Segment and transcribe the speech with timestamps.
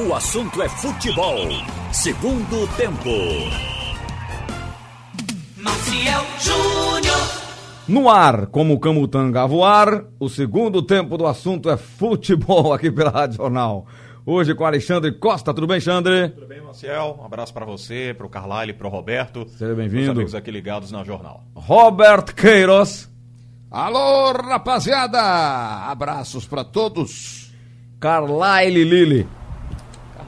[0.00, 1.48] O assunto é futebol.
[1.90, 3.10] Segundo tempo.
[5.56, 7.16] Maciel Júnior.
[7.88, 13.10] No ar, como o Camutanga voar, o segundo tempo do assunto é futebol aqui pela
[13.10, 13.88] Rádio Jornal.
[14.24, 16.28] Hoje com Alexandre Costa, tudo bem, Alexandre?
[16.28, 17.18] Tudo bem, Marcel?
[17.20, 19.48] Um abraço para você, para o Carlyle, para o Roberto.
[19.48, 20.12] Seja bem-vindo.
[20.12, 21.42] amigos aqui ligados na Jornal.
[21.56, 23.10] Robert Queiroz.
[23.68, 25.20] Alô, rapaziada!
[25.90, 27.52] Abraços para todos.
[27.98, 29.37] Carlyle Lili.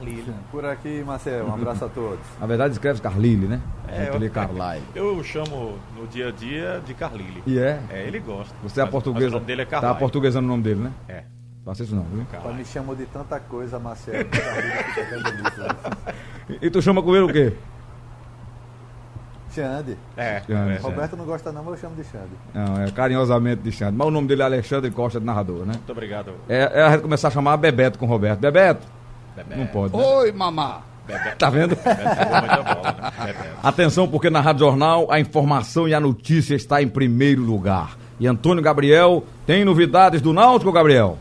[0.01, 0.33] Carlyle.
[0.51, 2.19] Por aqui, Marcelo, um abraço a todos.
[2.39, 3.61] Na verdade escreve Carlyle, né?
[3.87, 4.83] É, eu Carlyle.
[4.95, 7.43] Eu chamo no dia a dia de Carlyle.
[7.45, 7.79] E é?
[7.89, 8.53] É, ele gosta.
[8.63, 9.25] Você é Mas- portuguesa.
[9.25, 9.99] Mas o nome dele é tá Carlyle.
[9.99, 10.91] portuguesando o nome dele, né?
[11.07, 11.23] É.
[11.63, 12.25] Faça isso não, viu?
[12.33, 14.17] Ela me chamou de tanta coisa, Marcelo.
[14.17, 14.29] né?
[16.61, 17.53] E tu chama com ele o quê?
[19.53, 19.97] Xande.
[20.17, 20.71] É, Xande.
[20.73, 20.77] é.
[20.77, 22.31] Roberto não gosta não, mas eu chamo de Xande.
[22.53, 23.95] Não, é carinhosamente de Xande.
[23.95, 25.73] Mas o nome dele é Alexandre Costa de narrador, né?
[25.75, 26.33] Muito obrigado.
[26.49, 28.39] É, é a gente começar a chamar Bebeto com o Roberto.
[28.39, 28.87] Bebeto?
[29.35, 29.55] Bebé.
[29.55, 29.95] Não pode.
[29.95, 30.03] né?
[30.03, 30.81] Oi, mamá.
[31.07, 31.31] Bebé.
[31.37, 31.75] Tá vendo?
[31.75, 33.33] Bola, né?
[33.63, 37.97] Atenção, porque na Rádio Jornal a informação e a notícia está em primeiro lugar.
[38.19, 41.17] E Antônio Gabriel tem novidades do Náutico, Gabriel?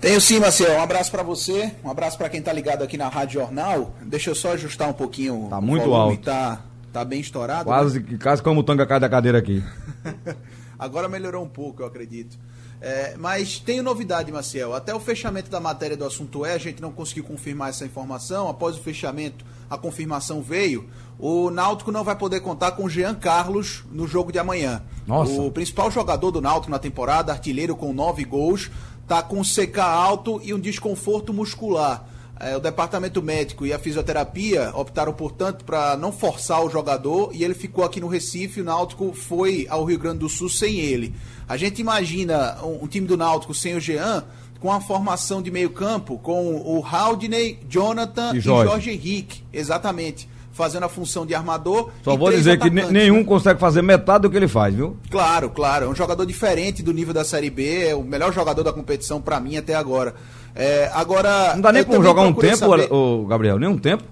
[0.00, 0.74] Tenho sim, Marcelo.
[0.74, 3.94] Um abraço pra você, um abraço pra quem tá ligado aqui na Rádio Jornal.
[4.02, 5.46] Deixa eu só ajustar um pouquinho.
[5.48, 6.24] Tá o muito volume, alto.
[6.24, 6.60] Tá,
[6.92, 7.64] tá bem estourado.
[7.64, 9.64] Quase que quase como o tanga cai da cadeira aqui.
[10.04, 10.36] né?
[10.78, 12.36] Agora melhorou um pouco, eu acredito.
[12.80, 14.74] É, mas tenho novidade, Marcel.
[14.74, 18.48] Até o fechamento da matéria do assunto é, a gente não conseguiu confirmar essa informação.
[18.48, 20.88] Após o fechamento, a confirmação veio.
[21.18, 24.82] O Náutico não vai poder contar com Jean Carlos no jogo de amanhã.
[25.06, 25.40] Nossa.
[25.40, 28.70] O principal jogador do Náutico na temporada, artilheiro com nove gols,
[29.08, 32.06] tá com CK alto e um desconforto muscular.
[32.38, 37.42] É, o departamento médico e a fisioterapia optaram, portanto, para não forçar o jogador e
[37.42, 38.60] ele ficou aqui no Recife.
[38.60, 41.14] O Náutico foi ao Rio Grande do Sul sem ele.
[41.48, 44.24] A gente imagina um, um time do Náutico sem o Jean
[44.60, 48.70] com a formação de meio-campo com o Haldney, Jonathan E e Jorge.
[48.70, 49.42] Jorge, Henrique.
[49.52, 50.28] Exatamente.
[50.56, 51.90] Fazendo a função de armador.
[52.02, 53.24] Só vou dizer que nenhum né?
[53.24, 54.96] consegue fazer metade do que ele faz, viu?
[55.10, 55.84] Claro, claro.
[55.84, 57.88] É um jogador diferente do nível da Série B.
[57.88, 60.14] É o melhor jogador da competição pra mim até agora.
[60.54, 61.52] É, agora.
[61.54, 63.58] Não dá nem pra também jogar um tempo, saber- ô, Gabriel?
[63.58, 64.02] Nem um tempo?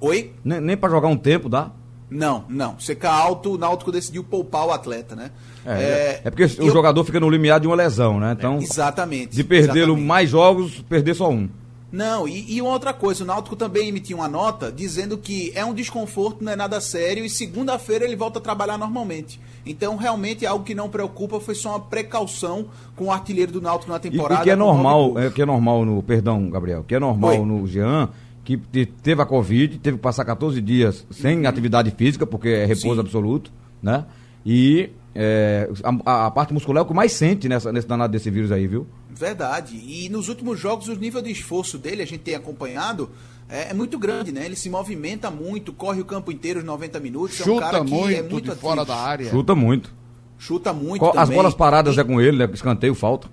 [0.00, 0.32] Oi?
[0.42, 1.70] Nem, nem pra jogar um tempo, dá?
[2.10, 2.76] Não, não.
[2.76, 5.30] CK alto, o Náutico decidiu poupar o atleta, né?
[5.66, 8.34] É, é, porque e o eu- jogador fica no limiar de uma lesão, né?
[8.38, 9.34] Então, Exatamente.
[9.36, 11.48] de perdê-lo mais jogos, perder só um.
[11.94, 15.64] Não, e, e uma outra coisa, o Náutico também emitiu uma nota dizendo que é
[15.64, 19.40] um desconforto, não é nada sério, e segunda-feira ele volta a trabalhar normalmente.
[19.64, 22.66] Então, realmente, algo que não preocupa foi só uma precaução
[22.96, 24.40] com o artilheiro do Náutico na E, temporada.
[24.40, 27.38] e que é normal, é, que é normal no, perdão, Gabriel, que é normal Oi.
[27.46, 28.08] no Jean,
[28.42, 32.64] que te- teve a Covid, teve que passar 14 dias sem atividade física, porque é
[32.66, 32.94] repouso Uhum.
[32.96, 33.00] Sim.
[33.00, 34.04] absoluto, né?
[34.44, 35.70] E é,
[36.04, 38.66] a, a parte muscular é o que mais sente nessa, nesse danado desse vírus aí,
[38.66, 38.84] viu?
[39.16, 39.76] Verdade.
[39.76, 43.10] E nos últimos jogos, o nível de esforço dele, a gente tem acompanhado,
[43.48, 44.44] é, é muito grande, né?
[44.44, 47.38] Ele se movimenta muito, corre o campo inteiro os 90 minutos.
[47.40, 49.30] é um Chuta cara que muito, é muito de fora da área.
[49.30, 49.92] Chuta muito.
[50.38, 51.36] Chuta muito Co- As também.
[51.36, 52.50] bolas paradas E- é com ele, né?
[52.52, 53.28] Escanteio, falta.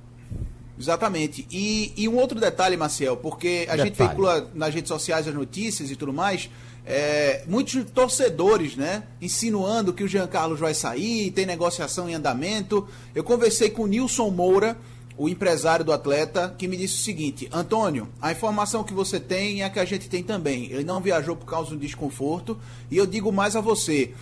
[0.79, 1.45] Exatamente.
[1.51, 4.09] E, e um outro detalhe, Marcel, porque a gente Detalhe.
[4.09, 6.49] veicula nas redes sociais as notícias e tudo mais,
[6.85, 12.87] é, muitos torcedores, né, insinuando que o Jean Carlos vai sair, tem negociação em andamento.
[13.13, 14.75] Eu conversei com o Nilson Moura,
[15.17, 19.61] o empresário do atleta, que me disse o seguinte: Antônio, a informação que você tem
[19.61, 20.65] é a que a gente tem também.
[20.65, 22.57] Ele não viajou por causa do desconforto.
[22.89, 24.13] E eu digo mais a você.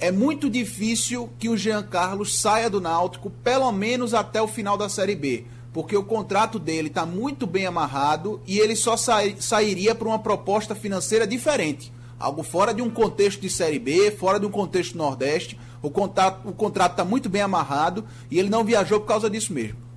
[0.00, 4.76] É muito difícil que o Jean Carlos saia do Náutico, pelo menos até o final
[4.76, 5.44] da Série B.
[5.72, 10.18] Porque o contrato dele está muito bem amarrado e ele só sai- sairia por uma
[10.18, 11.92] proposta financeira diferente.
[12.18, 15.58] Algo fora de um contexto de Série B, fora de um contexto Nordeste.
[15.82, 19.52] O, contato, o contrato está muito bem amarrado e ele não viajou por causa disso
[19.52, 19.87] mesmo.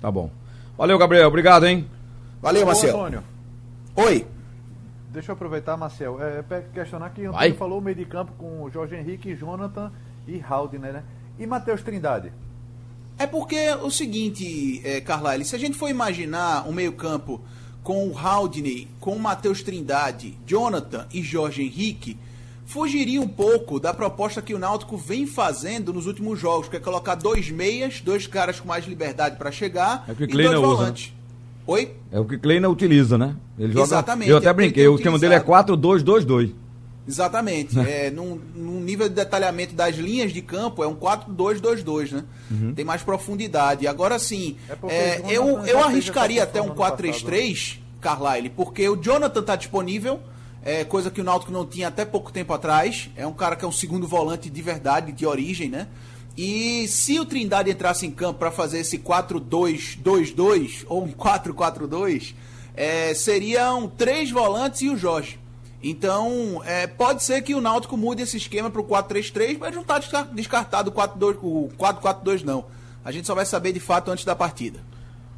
[0.00, 0.30] Tá bom.
[0.76, 1.28] Valeu, Gabriel.
[1.28, 1.88] Obrigado, hein?
[2.40, 2.98] Valeu, Ô, Marcelo.
[2.98, 3.24] Antônio,
[3.96, 4.26] Oi.
[5.10, 7.46] deixa eu aproveitar, Marcel, é, é questionar que o Vai.
[7.48, 9.90] Antônio falou o meio de campo com o Jorge Henrique, Jonathan
[10.26, 11.04] e Haldner, né?
[11.38, 12.32] E Matheus Trindade?
[13.18, 17.40] É porque é o seguinte, é, Carlyle, se a gente for imaginar um meio-campo
[17.82, 22.16] com o Haldney, com o Matheus Trindade, Jonathan e Jorge Henrique,
[22.68, 26.80] fugiria um pouco da proposta que o Náutico vem fazendo nos últimos jogos, que é
[26.80, 30.52] colocar dois meias, dois caras com mais liberdade para chegar É o que e Kleina
[30.52, 30.76] dois usa, né?
[30.76, 31.12] volantes.
[31.66, 31.94] Oi?
[32.12, 33.34] É o que Kleina utiliza, né?
[33.58, 35.76] Ele joga, Exatamente, Eu é até ele brinquei, o esquema dele é utilizado.
[35.78, 36.52] 4-2-2-2.
[37.08, 37.78] Exatamente.
[37.80, 42.24] é, num, num nível de detalhamento das linhas de campo, é um 4-2-2-2, né?
[42.76, 43.86] Tem mais profundidade.
[43.86, 48.86] Agora sim, É é, eu, eu arriscaria até um função no ano 4-3-3, Carlyle, porque
[48.90, 50.20] o Jonathan tá disponível,
[50.62, 53.10] é, coisa que o Náutico não tinha até pouco tempo atrás.
[53.16, 55.88] É um cara que é um segundo volante de verdade, de origem, né?
[56.36, 62.34] E se o Trindade entrasse em campo para fazer esse 4-2-2-2 ou um 4-4-2,
[62.76, 65.40] é, seriam três volantes e o Jorge.
[65.82, 69.82] Então, é, pode ser que o Náutico mude esse esquema para o 4-3-3, mas não
[69.82, 69.98] está
[70.32, 72.66] descartado o 4-2 o 4-4-2 não.
[73.04, 74.80] A gente só vai saber de fato antes da partida.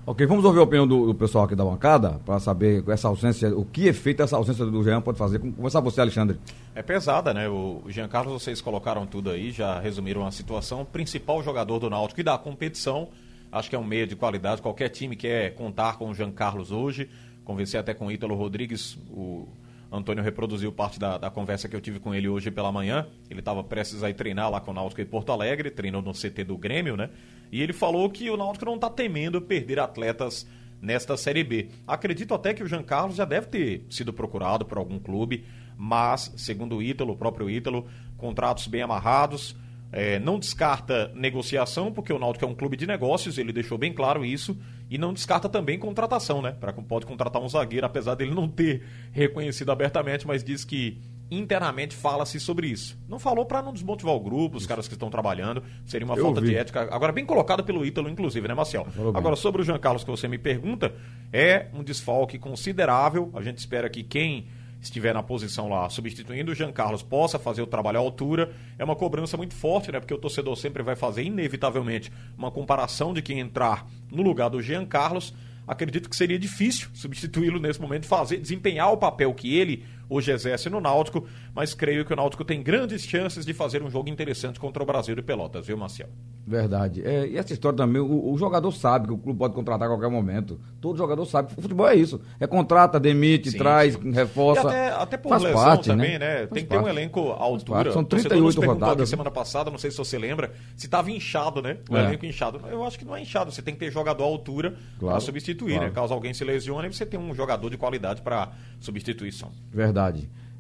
[0.07, 3.55] Ok, vamos ouvir a opinião do, do pessoal aqui da bancada para saber essa ausência,
[3.57, 5.39] o que efeito essa ausência do Jean pode fazer.
[5.39, 6.39] Começar você, Alexandre.
[6.75, 7.49] É pesada, né?
[7.49, 10.83] O Jean Carlos, vocês colocaram tudo aí, já resumiram a situação.
[10.83, 13.09] O principal jogador do Náutico e da competição,
[13.53, 14.63] acho que é um meio de qualidade.
[14.63, 17.09] Qualquer time quer contar com o Jean Carlos hoje.
[17.45, 19.47] Conversei até com o Ítalo Rodrigues, o
[19.93, 23.07] Antônio reproduziu parte da, da, conversa que eu tive com ele hoje pela manhã.
[23.29, 26.13] Ele estava prestes a ir treinar lá com o Náutico em Porto Alegre, treinou no
[26.13, 27.11] CT do Grêmio, né?
[27.51, 30.47] E ele falou que o Náutico não está temendo perder atletas
[30.81, 31.69] nesta Série B.
[31.87, 35.45] Acredito até que o Jean Carlos já deve ter sido procurado por algum clube,
[35.77, 37.87] mas, segundo o Ítalo, o próprio Ítalo,
[38.17, 39.57] contratos bem amarrados.
[39.93, 43.93] É, não descarta negociação, porque o Náutico é um clube de negócios, ele deixou bem
[43.93, 44.57] claro isso,
[44.89, 46.53] e não descarta também contratação, né?
[46.53, 50.99] Pra, pode contratar um zagueiro, apesar dele não ter reconhecido abertamente, mas diz que
[51.31, 52.99] internamente fala-se sobre isso.
[53.09, 56.25] Não falou para não desmotivar o grupo, os caras que estão trabalhando, seria uma Eu
[56.25, 56.89] falta de ética.
[56.91, 58.87] Agora, bem colocado pelo Ítalo, inclusive, né, Marcel?
[59.15, 60.93] Agora, sobre o Jean Carlos que você me pergunta,
[61.33, 63.31] é um desfalque considerável.
[63.35, 64.49] A gente espera que quem
[64.81, 68.51] estiver na posição lá substituindo o Jean Carlos possa fazer o trabalho à altura.
[68.79, 70.01] É uma cobrança muito forte, né?
[70.01, 74.61] Porque o torcedor sempre vai fazer, inevitavelmente, uma comparação de quem entrar no lugar do
[74.61, 75.35] Jean Carlos
[75.71, 80.69] acredito que seria difícil substituí-lo nesse momento, fazer, desempenhar o papel que ele hoje exerce
[80.69, 84.59] no Náutico, mas creio que o Náutico tem grandes chances de fazer um jogo interessante
[84.59, 86.09] contra o Brasil e Pelotas, viu, Marcel?
[86.47, 87.07] Verdade.
[87.07, 89.91] É, e essa história também, o, o, jogador sabe que o clube pode contratar a
[89.93, 90.61] qualquer momento.
[90.81, 91.53] Todo jogador sabe.
[91.57, 92.21] O futebol é isso.
[92.41, 94.11] É contrata, demite, sim, traz, sim.
[94.11, 94.63] reforça.
[94.63, 96.41] E até, até por faz lesão parte, também, né?
[96.41, 96.47] né?
[96.47, 97.93] Tem que ter um elenco à altura.
[97.93, 99.03] São 38 rodadas.
[99.03, 101.77] Aqui semana passada, não sei se você lembra, se estava inchado, né?
[101.89, 102.05] O é.
[102.05, 102.61] elenco inchado.
[102.69, 103.53] Eu acho que não é inchado.
[103.53, 105.79] Você tem que ter jogador à altura claro, para substituir, né?
[105.79, 105.93] claro.
[105.93, 106.01] né?
[106.01, 109.53] Caso alguém se lesione, você tem um jogador de qualidade para substituição.
[109.71, 110.00] Verdade.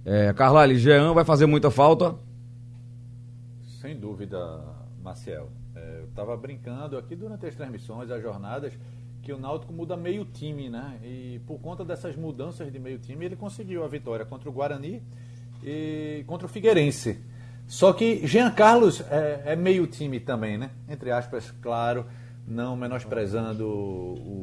[0.05, 2.15] É, Carlyle, Jean vai fazer muita falta?
[3.81, 4.61] Sem dúvida,
[5.03, 5.49] Marcel.
[5.75, 8.73] É, eu estava brincando aqui durante as transmissões, as jornadas,
[9.23, 10.99] que o Náutico muda meio time, né?
[11.03, 15.03] E por conta dessas mudanças de meio time, ele conseguiu a vitória contra o Guarani
[15.63, 17.21] e contra o Figueirense.
[17.67, 20.71] Só que Jean Carlos é, é meio time também, né?
[20.89, 22.05] Entre aspas, claro
[22.50, 23.64] não menosprezando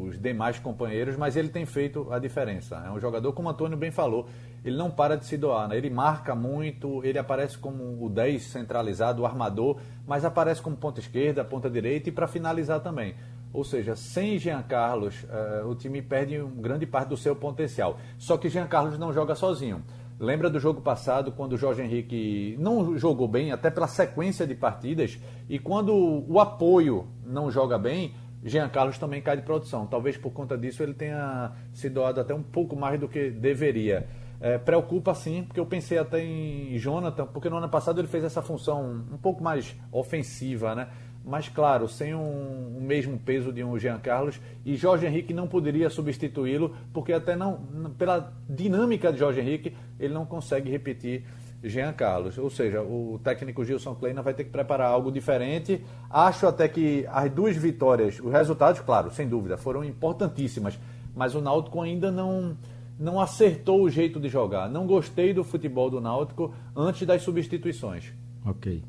[0.02, 2.82] os demais companheiros, mas ele tem feito a diferença.
[2.86, 4.28] É um jogador, como o Antônio bem falou,
[4.64, 5.78] ele não para de se doar, né?
[5.78, 11.02] ele marca muito, ele aparece como o 10 centralizado, o armador, mas aparece como ponta
[11.02, 13.14] esquerda, ponta direita e para finalizar também.
[13.54, 17.98] Ou seja, sem Jean Carlos, uh, o time perde um grande parte do seu potencial.
[18.18, 19.84] Só que Jean Carlos não joga sozinho.
[20.20, 24.56] Lembra do jogo passado, quando o Jorge Henrique não jogou bem, até pela sequência de
[24.56, 25.94] partidas, e quando
[26.28, 29.86] o apoio não joga bem, Jean Carlos também cai de produção.
[29.86, 34.08] Talvez por conta disso ele tenha se doado até um pouco mais do que deveria.
[34.40, 38.24] É, preocupa sim, porque eu pensei até em Jonathan, porque no ano passado ele fez
[38.24, 40.90] essa função um pouco mais ofensiva, né?
[41.28, 45.46] Mas claro, sem um, o mesmo peso de um Jean Carlos e Jorge Henrique não
[45.46, 47.60] poderia substituí-lo, porque até não,
[47.98, 51.26] pela dinâmica de Jorge Henrique, ele não consegue repetir
[51.62, 52.38] Jean Carlos.
[52.38, 55.84] Ou seja, o técnico Gilson Kleina vai ter que preparar algo diferente.
[56.10, 60.80] Acho até que as duas vitórias, os resultados, claro, sem dúvida, foram importantíssimas,
[61.14, 62.56] mas o Náutico ainda não
[63.00, 64.68] não acertou o jeito de jogar.
[64.70, 68.12] Não gostei do futebol do Náutico antes das substituições.
[68.44, 68.82] OK.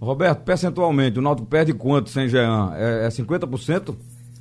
[0.00, 2.72] Roberto, percentualmente, o Náutico perde quanto sem Jean?
[2.74, 3.94] É, é 50%?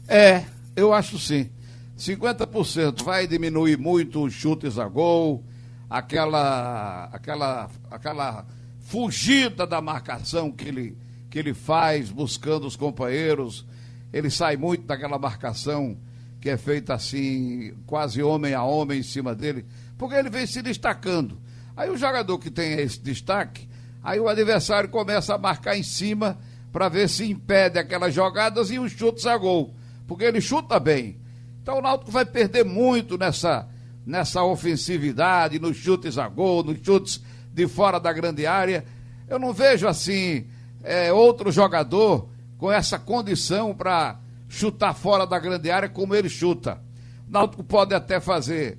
[0.08, 1.50] É, eu acho sim.
[1.98, 5.44] 50% vai diminuir muito os chutes a gol,
[5.90, 8.46] aquela, aquela, aquela
[8.80, 10.98] fugida da marcação que ele,
[11.30, 13.68] que ele faz buscando os companheiros.
[14.14, 15.98] Ele sai muito daquela marcação
[16.40, 19.66] que é feita assim, quase homem a homem em cima dele,
[19.98, 21.38] porque ele vem se destacando.
[21.76, 23.68] Aí o jogador que tem esse destaque,
[24.04, 26.38] Aí o adversário começa a marcar em cima
[26.72, 29.74] para ver se impede aquelas jogadas e os chutes a gol.
[30.08, 31.18] Porque ele chuta bem.
[31.62, 33.68] Então o Náutico vai perder muito nessa,
[34.06, 37.22] nessa ofensividade, nos chutes a gol, nos chutes
[37.54, 38.86] de fora da grande área.
[39.28, 40.48] Eu não vejo assim
[40.84, 46.82] é, outro jogador com essa condição para chutar fora da grande área como ele chuta.
[47.28, 48.78] O Náutico pode até fazer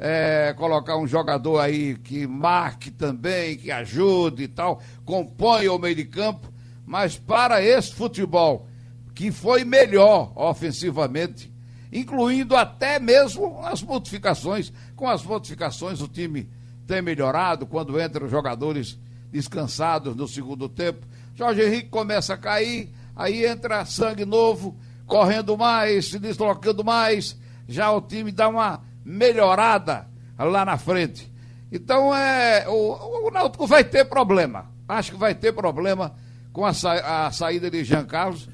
[0.00, 5.94] é, colocar um jogador aí que marque também, que ajude e tal, compõe o meio
[5.94, 6.50] de campo,
[6.86, 8.66] mas para esse futebol,
[9.14, 11.52] que foi melhor ofensivamente,
[11.92, 16.48] incluindo até mesmo as modificações, com as modificações o time
[16.86, 17.66] tem melhorado.
[17.66, 18.98] Quando entram jogadores
[19.30, 21.06] descansados no segundo tempo.
[21.34, 24.76] Jorge Henrique começa a cair, aí entra sangue novo,
[25.06, 27.36] correndo mais, se deslocando mais,
[27.68, 30.06] já o time dá uma melhorada
[30.38, 31.30] lá na frente.
[31.72, 34.66] Então, é, o, o Náutico vai ter problema.
[34.88, 36.12] Acho que vai ter problema
[36.52, 38.48] com a, sa a saída de Jean Carlos.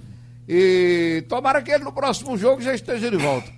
[0.48, 3.50] E tomara que ele no próximo jogo já esteja de volta.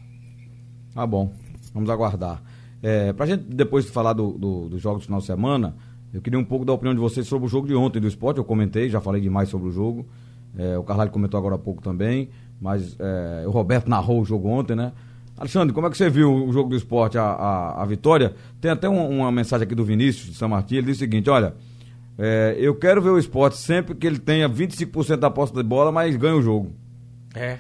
[0.95, 1.33] Tá bom,
[1.75, 2.42] vamos aguardar.
[2.83, 5.75] É, pra gente depois falar do, do, dos jogos do final de semana,
[6.12, 8.38] eu queria um pouco da opinião de vocês sobre o jogo de ontem do esporte.
[8.38, 10.07] Eu comentei, já falei demais sobre o jogo.
[10.57, 12.30] É, o Carvalho comentou agora há pouco também,
[12.61, 14.92] mas é, o Roberto narrou o jogo ontem, né?
[15.38, 18.35] Alexandre, como é que você viu o jogo do esporte, a, a, a vitória?
[18.61, 21.30] Tem até um, uma mensagem aqui do Vinícius de São Martin, ele diz o seguinte,
[21.30, 21.54] olha,
[22.18, 25.92] é, eu quero ver o esporte sempre que ele tenha 25% da posse de bola,
[25.92, 26.73] mas ganha o jogo.
[27.35, 27.59] É.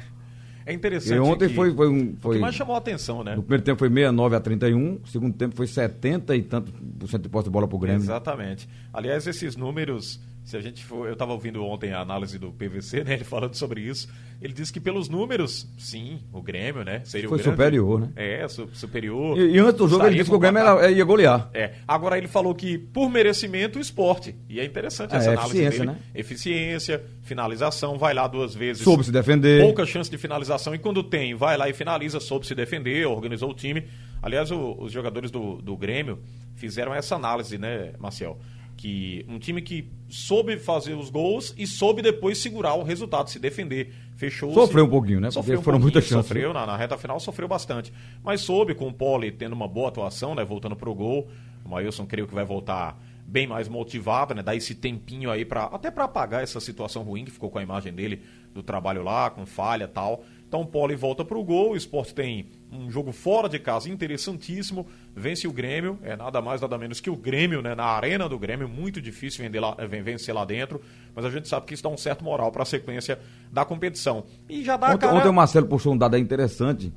[0.66, 1.16] É interessante.
[1.16, 2.14] E ontem que- foi, foi um.
[2.20, 3.34] Foi, O que mais chamou a atenção, né?
[3.34, 7.08] No primeiro tempo foi 69 a 31, no segundo tempo foi 70 e tanto por
[7.08, 8.02] cento de posse de bola pro Grêmio.
[8.02, 8.68] Exatamente.
[8.92, 11.06] Aliás, esses números, se a gente for.
[11.06, 13.14] Eu estava ouvindo ontem a análise do PVC, né?
[13.14, 14.08] Ele falando sobre isso.
[14.40, 17.02] Ele disse que pelos números, sim, o Grêmio, né?
[17.04, 18.08] Seria Foi superior, né?
[18.16, 19.36] É, su- superior.
[19.38, 21.50] E, e antes do jogo ele disse que o Grêmio era- ia golear.
[21.52, 21.74] É.
[21.86, 24.34] Agora ele falou que por merecimento o esporte.
[24.48, 25.90] E é interessante É, essa análise eficiência, dele.
[25.92, 25.98] né?
[26.14, 28.82] Eficiência, finalização, vai lá duas vezes.
[28.82, 29.60] Soube se defender.
[29.60, 33.50] Pouca chance de finalização e quando tem, vai lá e finaliza, soube se defender, organizou
[33.50, 33.84] o time.
[34.22, 36.20] Aliás, o- os jogadores do, do Grêmio
[36.54, 38.38] fizeram essa análise, né, Marcel?
[38.78, 43.38] Que um time que soube fazer os gols e soube depois segurar o resultado, se
[43.38, 43.92] defender.
[44.16, 44.54] Fechou.
[44.54, 45.30] Sofreu um pouquinho, né?
[45.30, 47.92] Sofreu Porque um foram muitas chances, Sofreu, na, na reta final sofreu bastante.
[48.22, 50.44] Mas soube, com o Poli tendo uma boa atuação, né?
[50.44, 51.28] Voltando pro gol.
[51.64, 54.42] O Maílson creio que vai voltar bem mais motivado, né?
[54.42, 57.62] Dar esse tempinho aí para até para apagar essa situação ruim que ficou com a
[57.62, 58.22] imagem dele
[58.54, 60.24] do trabalho lá, com falha e tal.
[60.48, 64.86] Então o Poli volta pro gol, o Sport tem um jogo fora de casa interessantíssimo,
[65.14, 68.38] vence o Grêmio, é nada mais nada menos que o Grêmio, né, na arena do
[68.38, 70.80] Grêmio, muito difícil vender lá, ven- vencer lá dentro,
[71.14, 73.18] mas a gente sabe que isso dá um certo moral para a sequência
[73.52, 74.24] da competição.
[74.48, 75.14] E já dá Ontem, cara...
[75.18, 76.90] ontem o Marcelo puxou um dado interessante,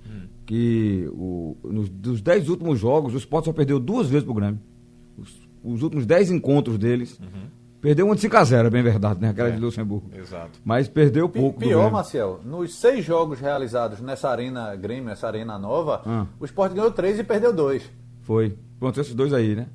[0.45, 4.59] que o, nos, dos 10 últimos jogos, o Sport só perdeu duas vezes pro Grêmio.
[5.17, 7.19] Os, os últimos 10 encontros deles,
[7.81, 9.29] perdeu uma de 5x0, é bem verdade, né?
[9.29, 9.51] Aquela É.
[9.51, 10.09] de Luxemburgo.
[10.15, 10.59] Exato.
[10.63, 11.91] Mas perdeu pouco do Pior.
[11.91, 16.25] Marcel, nos seis jogos realizados nessa arena Grêmio, essa arena nova, Ah.
[16.39, 17.83] o Sport ganhou três e perdeu dois.
[18.21, 18.55] Foi.
[18.79, 19.67] Pronto, esses dois aí, né?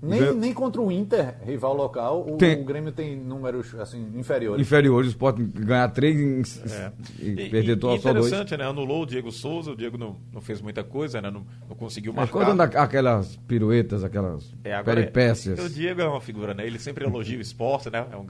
[0.00, 4.00] Nem, Ganhou- nem contra o Inter, rival local, o, Tem- o Grêmio tem números assim
[4.16, 4.60] inferiores.
[4.64, 6.92] Inferiores, o Sport ganhar 3 É.
[7.18, 8.00] e, E, perder e- só, dois.
[8.00, 8.64] interessante, né?
[8.64, 11.30] Anulou o Diego Souza, o Diego não, não fez muita coisa, né?
[11.30, 12.32] Não, não conseguiu Mas marcar.
[12.46, 15.58] quando anda aquelas piruetas, aquelas É, agora, peripécias.
[15.58, 16.64] O Diego é uma figura, né?
[16.64, 18.06] Ele sempre elogia o esporte, né?
[18.12, 18.24] É um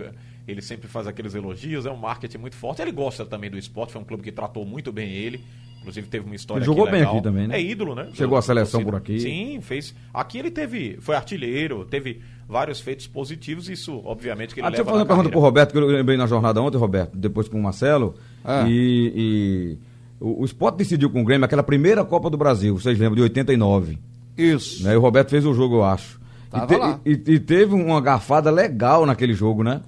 [0.46, 2.80] ele sempre faz aqueles elogios, é um marketing muito forte.
[2.80, 5.44] Ele gosta também do esporte, foi um clube que tratou muito bem ele.
[5.88, 7.14] Inclusive teve uma história Ele jogou aqui bem legal.
[7.14, 7.56] aqui também, né?
[7.56, 8.08] É ídolo, né?
[8.12, 8.90] Chegou à seleção torcida.
[8.90, 9.20] por aqui.
[9.20, 9.94] Sim, fez.
[10.12, 10.98] Aqui ele teve.
[11.00, 15.02] Foi artilheiro, teve vários feitos positivos, isso, obviamente, que ele Ah, deixa eu leva fazer
[15.02, 15.46] uma pergunta pro carreira.
[15.48, 18.14] Roberto, que eu lembrei na jornada ontem, Roberto, depois com o Marcelo.
[18.44, 18.66] Ah.
[18.68, 19.78] E, e
[20.20, 23.22] o, o Sport decidiu com o Grêmio aquela primeira Copa do Brasil, vocês lembram, de
[23.22, 23.98] 89.
[24.36, 24.84] Isso.
[24.84, 24.92] Né?
[24.92, 26.20] E o Roberto fez o jogo, eu acho.
[26.50, 27.00] Tava e, lá.
[27.04, 29.80] e- e teve uma garfada legal naquele jogo, né?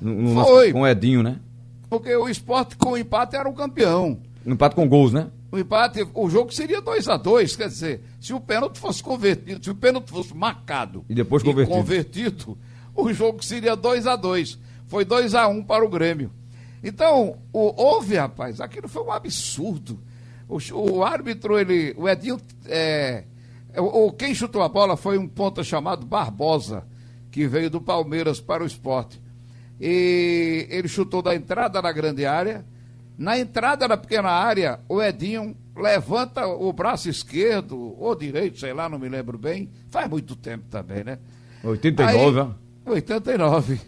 [0.00, 0.72] No- no nosso- Foi.
[0.72, 1.36] com o Edinho, né?
[1.88, 4.18] Porque o esporte com o empate era o campeão.
[4.44, 5.28] Empate com gols, né?
[5.54, 9.62] O empate, o jogo seria 2 a 2 quer dizer, se o pênalti fosse convertido,
[9.62, 11.76] se o pênalti fosse marcado E depois convertido.
[11.76, 12.58] convertido,
[12.92, 14.58] o jogo seria 2 a 2
[14.88, 16.32] Foi 2 a 1 para o Grêmio.
[16.82, 20.00] Então, o, houve, rapaz, aquilo foi um absurdo.
[20.48, 20.58] O,
[20.96, 23.22] o árbitro, ele, o Edinho, é,
[23.76, 26.84] o, o- quem chutou a bola foi um ponta chamado Barbosa,
[27.30, 29.22] que veio do Palmeiras para o esporte.
[29.80, 32.64] E ele chutou da entrada na grande área.
[33.16, 38.88] Na entrada da pequena área, o Edinho levanta o braço esquerdo ou direito, sei lá,
[38.88, 39.70] não me lembro bem.
[39.90, 41.18] Faz muito tempo também, né?
[41.62, 43.80] 89, Aí, 89.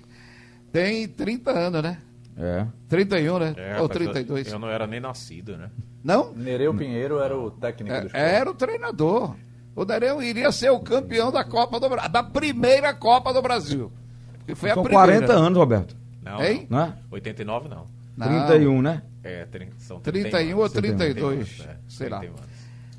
[0.73, 1.99] Tem 30 anos, né?
[2.39, 2.67] É.
[2.89, 3.55] 31, né?
[3.57, 4.47] É, ou rapaz, 32.
[4.47, 5.71] Eu, eu não era nem nascido, né?
[6.05, 6.33] Não?
[6.35, 8.15] Nereu Pinheiro era o técnico do É, Sport.
[8.23, 9.35] era o treinador.
[9.75, 13.91] O Dareu iria ser o campeão da Copa do Brasil, da primeira Copa do Brasil.
[14.39, 15.13] Porque foi São a primeira.
[15.27, 15.97] 40 anos, Roberto.
[16.23, 16.67] Não, Hein?
[16.71, 16.95] Não é?
[17.11, 17.85] 89 não.
[18.17, 18.47] Não.
[18.47, 19.03] 31, né?
[19.27, 19.47] É,
[19.79, 22.19] são 31 ou 32, 31, é, sei lá.
[22.21, 22.37] 31.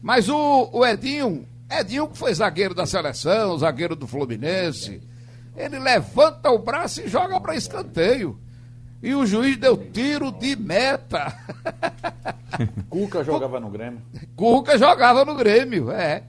[0.02, 5.02] Mas o, o Edinho, Edinho que foi zagueiro da seleção, zagueiro do Fluminense,
[5.56, 8.40] ele levanta o braço e joga para escanteio.
[9.02, 11.32] E o juiz deu tiro de meta.
[12.90, 14.02] Cuca jogava no Grêmio.
[14.36, 16.24] Cuca jogava no Grêmio, é.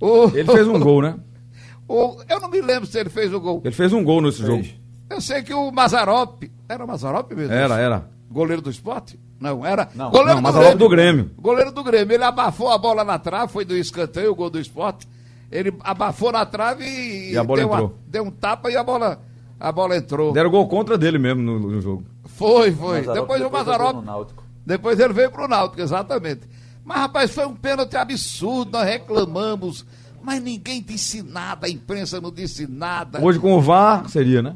[0.00, 1.16] O- Ele fez um gol, né?
[1.86, 3.60] o- eu não me lembro se ele fez o gol.
[3.64, 4.64] Ele fez um gol nesse jogo.
[5.08, 6.42] Eu sei que o Mazarop.
[6.68, 7.52] Era o Mazarop mesmo?
[7.52, 8.08] Era, era.
[8.30, 9.18] Goleiro do esporte?
[9.40, 9.88] Não, era.
[9.94, 11.30] Não, goleiro Não, mas a do Grêmio.
[11.38, 12.14] Goleiro do Grêmio.
[12.14, 15.08] Ele abafou a bola na trave, foi do escanteio, o gol do esporte.
[15.50, 17.98] Ele abafou na trave e, E a bola deu, entrou.
[18.06, 19.18] deu um tapa e a bola,
[19.58, 20.32] a bola entrou.
[20.32, 22.04] Deram gol contra dele mesmo no, no jogo.
[22.26, 22.98] Foi, foi.
[22.98, 24.28] Mazzaropi depois o jogou Mazarop.
[24.66, 26.42] Depois ele veio pro Náutico, exatamente.
[26.84, 29.86] Mas, rapaz, foi um pênalti absurdo, nós reclamamos.
[30.22, 33.20] Mas ninguém disse nada, a imprensa não disse nada.
[33.24, 34.54] Hoje com o VAR seria, né?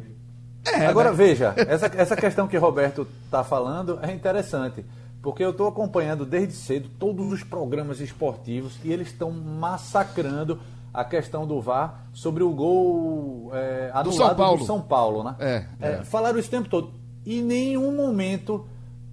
[0.67, 1.17] É, Agora né?
[1.17, 4.85] veja, essa, essa questão que Roberto está falando é interessante,
[5.23, 10.59] porque eu estou acompanhando desde cedo todos os programas esportivos e eles estão massacrando
[10.93, 14.59] a questão do VAR sobre o gol é, anulado São Paulo.
[14.59, 15.35] do São Paulo, né?
[15.41, 16.93] É, É, Falaram isso o tempo todo.
[17.27, 18.67] E em nenhum momento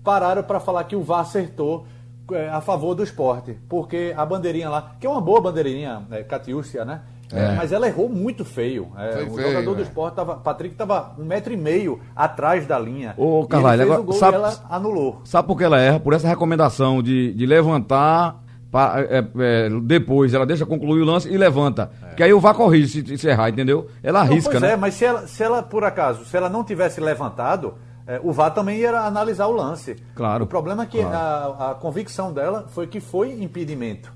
[0.03, 1.87] pararam para falar que o VAR acertou
[2.31, 6.23] é, a favor do esporte, porque a bandeirinha lá, que é uma boa bandeirinha, é,
[6.23, 7.01] Catiúcia, né?
[7.33, 8.89] É, mas ela errou muito feio.
[8.97, 9.83] É, o feio, jogador do é.
[9.83, 13.13] esporte tava, Patrick estava um metro e meio atrás da linha.
[13.17, 15.21] Ô, Carvalho, agora, o gol sabe- e ela anulou.
[15.23, 15.99] Sabe por que ela erra?
[15.99, 21.27] Por essa recomendação de, de levantar pa- é, é, depois, ela deixa concluir o lance
[21.29, 21.91] e levanta.
[22.15, 23.87] Que aí o VAR corrige se, se errar, entendeu?
[24.03, 24.71] Ela Não, arrisca, pois né?
[24.71, 27.75] é, mas se ela, se ela, por acaso, se ela não tivesse levantado,
[28.07, 29.95] é, o VAR também ia analisar o lance.
[30.15, 31.55] Claro, O problema é que claro.
[31.59, 34.11] a, a convicção dela foi que foi impedimento.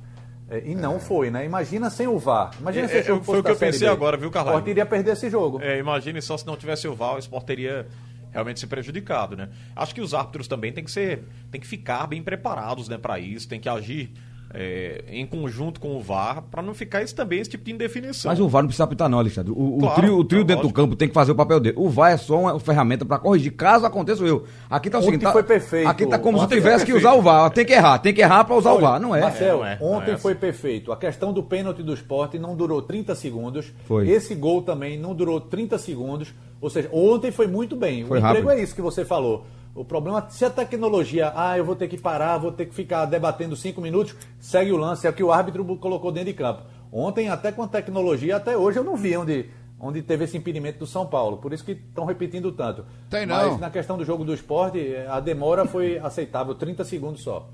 [0.49, 1.43] É, e não foi, né?
[1.45, 2.51] Imagina sem o VAR.
[2.59, 3.93] Imagina É, se esse é, jogo foi o que eu pensei B.
[3.93, 4.57] agora, viu, O Carvalho?
[4.57, 5.59] Sport iria perder esse jogo.
[5.61, 7.87] É, imagine só se não tivesse o VAR, o Sport teria
[8.31, 9.49] realmente se prejudicado, né?
[9.75, 13.17] Acho que os árbitros também têm que ser, tem que ficar bem preparados, né, para
[13.17, 14.11] isso, tem que agir
[14.57, 18.29] é, em conjunto com o VAR para não ficar isso também esse tipo de indefinição.
[18.31, 19.51] Mas o VAR não precisa apitar, não, Alexandre.
[19.51, 20.81] O, o Claro, trio, o trio é dentro do lógico.
[20.81, 21.75] campo tem que fazer o papel dele.
[21.77, 24.43] O VAR é só uma ferramenta para corrigir, caso aconteça o erro.
[24.69, 25.23] Aqui tá o Ontem seguinte.
[25.23, 25.87] tá- foi perfeito.
[25.89, 27.49] Aqui tá como se Ontem tivesse foi que usar o VAR.
[27.51, 28.99] Tem que errar, tem que errar para usar o VAR.
[28.99, 29.21] Não é.
[29.21, 30.39] Marcel, não é, não ontem é foi assim.
[30.41, 30.91] perfeito.
[30.91, 33.73] A questão do pênalti do esporte não durou 30 segundos.
[33.85, 34.09] Foi.
[34.09, 36.33] Esse gol também não durou 30 segundos.
[36.61, 38.05] Ou seja, ontem foi muito bem.
[38.05, 38.59] Foi o emprego rápido.
[38.59, 39.45] é isso que você falou.
[39.75, 43.05] O problema, se a tecnologia, ah, eu vou ter que parar, vou ter que ficar
[43.05, 46.63] debatendo cinco minutos, segue o lance, é o que o árbitro colocou dentro de campo.
[46.89, 50.79] Ontem, até com a tecnologia, até hoje eu não vi onde, onde teve esse impedimento
[50.79, 51.37] do São Paulo.
[51.37, 52.85] Por isso que estão repetindo tanto.
[53.09, 53.51] Tem não.
[53.51, 57.49] Mas na questão do jogo do esporte, a demora foi aceitável, 30 segundos só.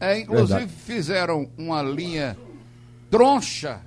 [0.00, 0.72] É, inclusive Verdade.
[0.72, 2.36] fizeram uma linha
[3.08, 3.80] troncha.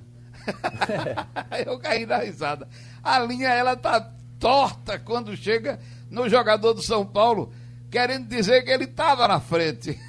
[1.66, 2.66] Eu caí da risada.
[3.04, 7.52] A linha ela tá torta quando chega no jogador do São Paulo,
[7.94, 10.00] querendo dizer que ele estava na frente.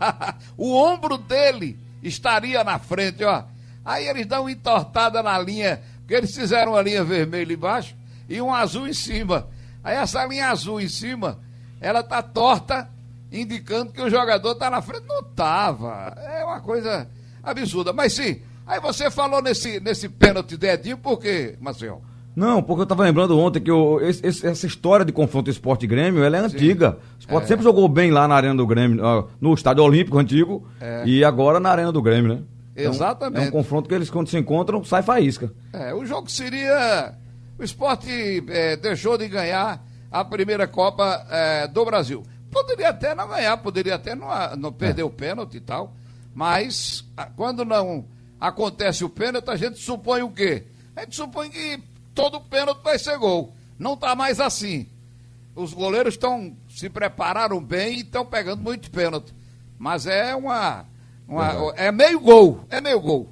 [0.56, 3.44] o ombro dele estaria na frente, ó.
[3.84, 7.94] Aí eles dão uma entortada na linha, porque eles fizeram uma linha vermelha embaixo
[8.30, 9.46] e um azul em cima.
[9.82, 11.38] Aí essa linha azul em cima,
[11.82, 12.88] ela tá torta,
[13.30, 15.04] indicando que o jogador está na frente.
[15.06, 16.14] Não tava.
[16.16, 17.06] É uma coisa
[17.42, 17.92] absurda.
[17.92, 22.00] Mas sim, aí você falou nesse, nesse pênalti de Edinho, por quê, Marcel?
[22.36, 25.86] Não, porque eu tava lembrando ontem que o- esse- esse- essa história de confronto esporte
[25.86, 26.98] Grêmio, ela é antiga.
[27.16, 27.46] O esporte É.
[27.48, 29.00] sempre jogou bem lá na Arena do Grêmio,
[29.40, 31.04] no Estádio Olímpico antigo, É.
[31.06, 32.42] e agora na Arena do Grêmio, né?
[32.76, 33.44] Exatamente.
[33.46, 35.52] É um confronto que eles, quando se encontram, sai faísca.
[35.72, 37.14] É, o jogo seria.
[37.56, 38.10] O esporte
[38.48, 42.24] é, deixou de ganhar a primeira Copa é, do Brasil.
[42.50, 44.26] Poderia até não ganhar, poderia até não,
[44.58, 45.94] não perder o pênalti e tal.
[46.34, 47.04] Mas
[47.36, 48.06] quando não
[48.40, 50.64] acontece o pênalti, a gente supõe o quê?
[50.96, 51.78] A gente supõe que
[52.14, 53.52] todo pênalti vai ser gol.
[53.78, 54.88] Não está mais assim.
[55.54, 59.34] Os goleiros estão se prepararam bem e estão pegando muito pênalti.
[59.78, 60.86] Mas é uma.
[61.26, 62.64] uma é meio gol.
[62.70, 63.28] É meio gol.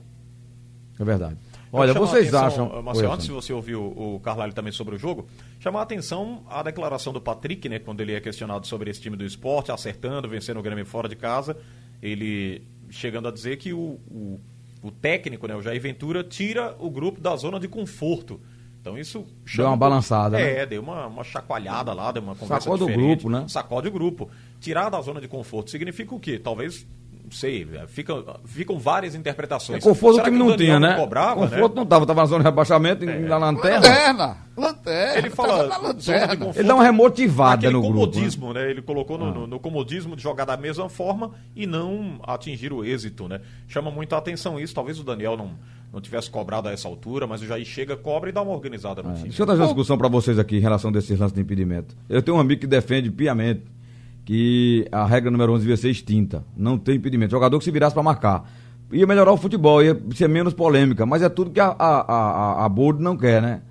[0.98, 1.36] É verdade.
[1.72, 2.82] Olha, vocês atenção, acham.
[2.82, 3.46] Marcelo, antes de Alexandre.
[3.46, 5.26] você ouvir o, o Carlalho também sobre o jogo,
[5.58, 7.78] chamar a atenção a declaração do Patrick, né?
[7.78, 11.16] Quando ele é questionado sobre esse time do esporte, acertando, vencendo o Grêmio fora de
[11.16, 11.56] casa,
[12.02, 14.40] ele chegando a dizer que o, o,
[14.82, 18.38] o técnico, né, o Jair Ventura, tira o grupo da zona de conforto.
[18.82, 20.66] Então isso chama- uma balançada, É, né?
[20.66, 23.20] deu uma, uma chacoalhada lá, deu uma conversa Sacode o diferente.
[23.22, 23.44] grupo, né?
[23.48, 24.28] Sacode o grupo.
[24.60, 26.36] Tirar da zona de conforto significa o quê?
[26.36, 26.84] Talvez,
[27.24, 28.12] não sei, fica,
[28.44, 29.78] ficam várias interpretações.
[29.78, 30.96] É, conforto o Será que o não tinha, né?
[30.96, 31.80] Cobrava, conforto né?
[31.80, 33.78] não tava, tava na zona de rebaixamento, na lanterna.
[33.88, 34.36] Lanterna!
[34.56, 35.18] Lanterna!
[35.18, 36.36] Ele fala lanterna.
[36.36, 37.94] conforto, Ele dá uma remotivada no grupo.
[37.94, 38.00] né?
[38.06, 38.68] comodismo, né?
[38.68, 42.84] Ele colocou no, no- no comodismo de jogar da mesma forma e não atingir o
[42.84, 43.40] êxito, né?
[43.68, 44.74] Chama muito a atenção isso.
[44.74, 45.52] Talvez o Daniel não,
[45.92, 49.02] não tivesse cobrado a essa altura, mas o Jair chega, cobra e dá uma organizada
[49.02, 49.24] no time.
[49.24, 51.94] Deixa eu trazer uma discussão para vocês aqui em relação a desses lances de impedimento.
[52.08, 53.64] Eu tenho um amigo que defende piamente
[54.24, 56.44] que a regra número 11 devia ser extinta.
[56.56, 57.30] Não tem impedimento.
[57.30, 58.50] Jogador que se virasse para marcar.
[58.90, 61.04] Ia melhorar o futebol, ia ser menos polêmica.
[61.04, 63.62] Mas é tudo que a, a, a, a Board não quer, né?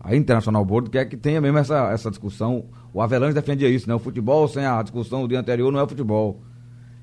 [0.00, 2.64] A Internacional Board quer que tenha mesmo essa, essa discussão.
[2.92, 3.94] O Avelange defendia isso, né?
[3.94, 6.40] O futebol sem a discussão do dia anterior não é futebol.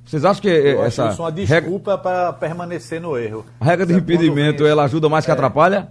[0.06, 3.46] Vocês acham que Eu acho essa isso uma regra, desculpa para permanecer no erro.
[3.60, 5.90] a regra de impedimento ela ajuda mais que atrapalha?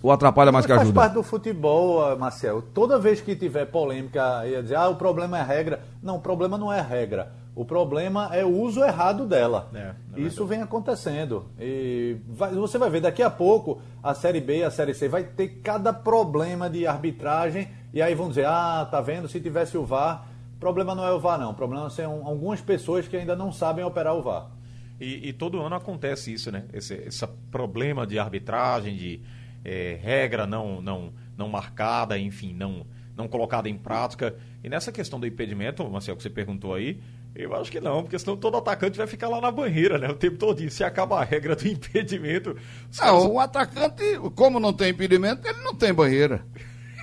[0.00, 1.00] Ou atrapalha mais que Faz ajuda?
[1.00, 2.62] parte do futebol, ah, Marcel.
[2.72, 5.80] Toda vez que tiver polêmica, ia dizer, ah, o problema é a regra.
[6.00, 7.32] Não, o problema não é a regra.
[7.56, 9.68] O problema é o uso errado dela.
[9.74, 11.46] É, é Isso vem acontecendo.
[11.58, 15.08] E vai- você vai ver, daqui a pouco, a Série B e a Série C
[15.08, 17.66] vai ter cada problema de arbitragem.
[17.92, 20.24] E aí vão dizer, ah, tá vendo, se tivesse o VAR.
[20.58, 21.52] O problema não é o VAR, não.
[21.52, 24.50] O problema são algumas pessoas que ainda não sabem operar o VAR.
[25.00, 26.64] E, e todo ano acontece isso, né?
[26.72, 29.20] Esse, esse problema de arbitragem, de
[29.64, 32.84] é, regra não, não, não marcada, enfim, não,
[33.16, 34.34] não colocada em prática.
[34.64, 37.00] E nessa questão do impedimento, Marcelo, que você perguntou aí,
[37.36, 40.08] eu acho que não, porque senão todo atacante vai ficar lá na banheira, né?
[40.08, 40.68] O tempo todo.
[40.70, 42.56] Se acaba a regra do impedimento.
[42.98, 43.24] Não, caras...
[43.26, 44.02] o atacante,
[44.34, 46.44] como não tem impedimento, ele não tem banheira.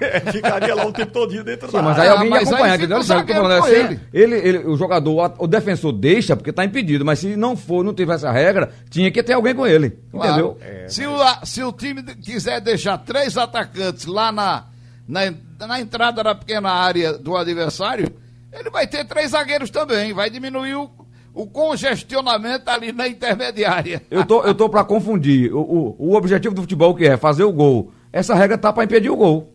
[0.01, 3.03] É, ficaria lá o tempo todo dentro Sim, da mas aí alguém ia acompanhar, entendeu?
[3.03, 3.99] Falando, ele.
[4.13, 7.93] Ele, ele, o jogador, o defensor deixa porque está impedido, mas se não for, não
[7.93, 10.29] tivesse a regra, tinha que ter alguém com ele, claro.
[10.29, 10.58] entendeu?
[10.62, 11.41] É, se, mas...
[11.41, 14.65] o, se o time quiser deixar três atacantes lá na,
[15.08, 15.34] na,
[15.67, 18.12] na entrada da pequena área do adversário,
[18.51, 20.89] ele vai ter três zagueiros também, vai diminuir o,
[21.34, 24.01] o congestionamento ali na intermediária.
[24.10, 25.53] Eu tô, eu tô para confundir.
[25.53, 27.91] O, o, o objetivo do futebol que é fazer o gol.
[28.12, 29.55] Essa regra tá para impedir o gol.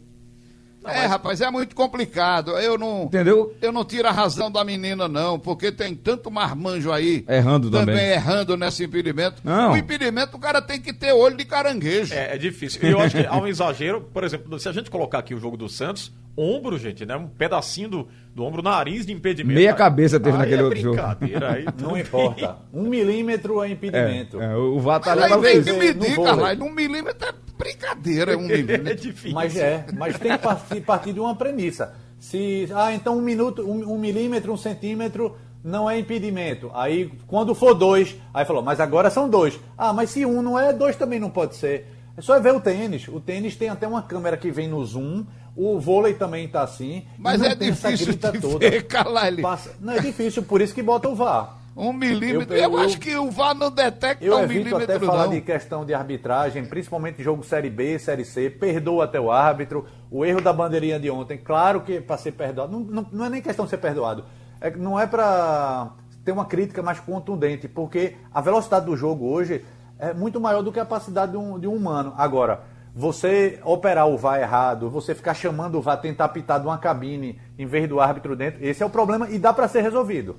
[0.83, 1.11] Não, é, mas...
[1.11, 2.53] rapaz, é muito complicado.
[2.53, 3.05] Eu não.
[3.05, 3.55] Entendeu?
[3.61, 7.25] Eu não tiro a razão da menina, não, porque tem tanto marmanjo aí.
[7.29, 7.95] Errando também.
[7.95, 9.43] Também errando nesse impedimento.
[9.45, 9.73] Não.
[9.73, 12.14] O impedimento, o cara tem que ter olho de caranguejo.
[12.14, 12.81] É, é difícil.
[12.83, 15.40] E eu acho que há um exagero, por exemplo, se a gente colocar aqui o
[15.40, 17.16] jogo do Santos, ombro, gente, né?
[17.16, 19.59] Um pedacinho do, do ombro, nariz de impedimento.
[19.59, 21.00] Meia cabeça teve aí naquele é outro jogo.
[21.00, 22.57] Aí não importa.
[22.72, 24.40] Um milímetro é impedimento.
[24.40, 26.64] É, é, o VAR tá ali pra tem que medir, caralho.
[26.64, 28.88] Um milímetro é brincadeira, é um milímetro.
[28.88, 29.33] é difícil.
[29.33, 31.94] Mas é, mas tem que partir, partir de uma premissa.
[32.18, 36.70] Se, ah, então um minuto, um, um milímetro, um centímetro não é impedimento.
[36.74, 39.59] Aí, quando for dois, aí falou, mas agora são dois.
[39.76, 41.87] Ah, mas se um não é, dois também não pode ser.
[42.16, 43.09] É só ver o tênis.
[43.09, 45.24] O tênis tem até uma câmera que vem no zoom
[45.57, 47.07] o vôlei também está assim.
[47.19, 48.59] Mas é difícil de toda.
[48.71, 49.43] ver, Carlalho.
[49.43, 49.75] Passa...
[49.81, 51.59] Não, é difícil, por isso que bota o VAR.
[51.77, 52.55] Um milímetro.
[52.55, 55.41] Eu, eu, eu acho que o VAR não detecta eu um milímetro, até falar de
[55.41, 58.51] questão de arbitragem, principalmente jogo Série B, Série C.
[58.51, 59.87] Perdoa até o árbitro.
[60.11, 62.73] O erro da bandeirinha de ontem, claro que para ser perdoado.
[62.73, 64.25] Não, não, não, é nem questão de ser perdoado.
[64.61, 65.91] É, não é para
[66.25, 69.65] ter uma crítica mais contundente, porque a velocidade do jogo hoje
[69.99, 72.13] é muito maior do que a capacidade de um, de um humano.
[72.17, 72.61] Agora
[72.94, 77.38] você operar o VAR errado, você ficar chamando o VAR, tentar pitar de uma cabine
[77.59, 80.37] em vez do árbitro dentro, esse é o problema e dá para ser resolvido.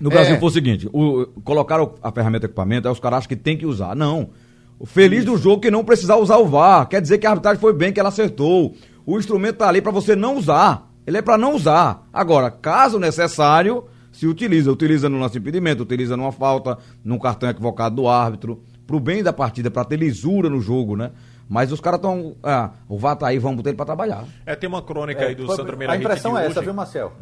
[0.00, 0.38] No Brasil é.
[0.38, 3.66] foi o seguinte: o, colocaram a ferramenta equipamento, aí os caras acham que tem que
[3.66, 3.94] usar.
[3.94, 4.30] Não.
[4.78, 5.32] O feliz Isso.
[5.32, 6.88] do jogo que não precisar usar o VAR.
[6.88, 8.74] Quer dizer que a arbitragem foi bem, que ela acertou.
[9.06, 10.90] O instrumento tá ali para você não usar.
[11.06, 12.08] Ele é para não usar.
[12.12, 14.72] Agora, caso necessário, se utiliza.
[14.72, 18.62] Utiliza no lance de impedimento, utiliza numa falta, num cartão equivocado do árbitro.
[18.86, 21.12] Pro bem da partida, para ter lisura no jogo, né?
[21.48, 22.36] Mas os caras estão.
[22.42, 24.24] Ah, o VAR tá aí, vamos botar ele para trabalhar.
[24.46, 27.12] É, tem uma crônica é, aí do Sandro Meira A impressão é essa, viu, Marcel?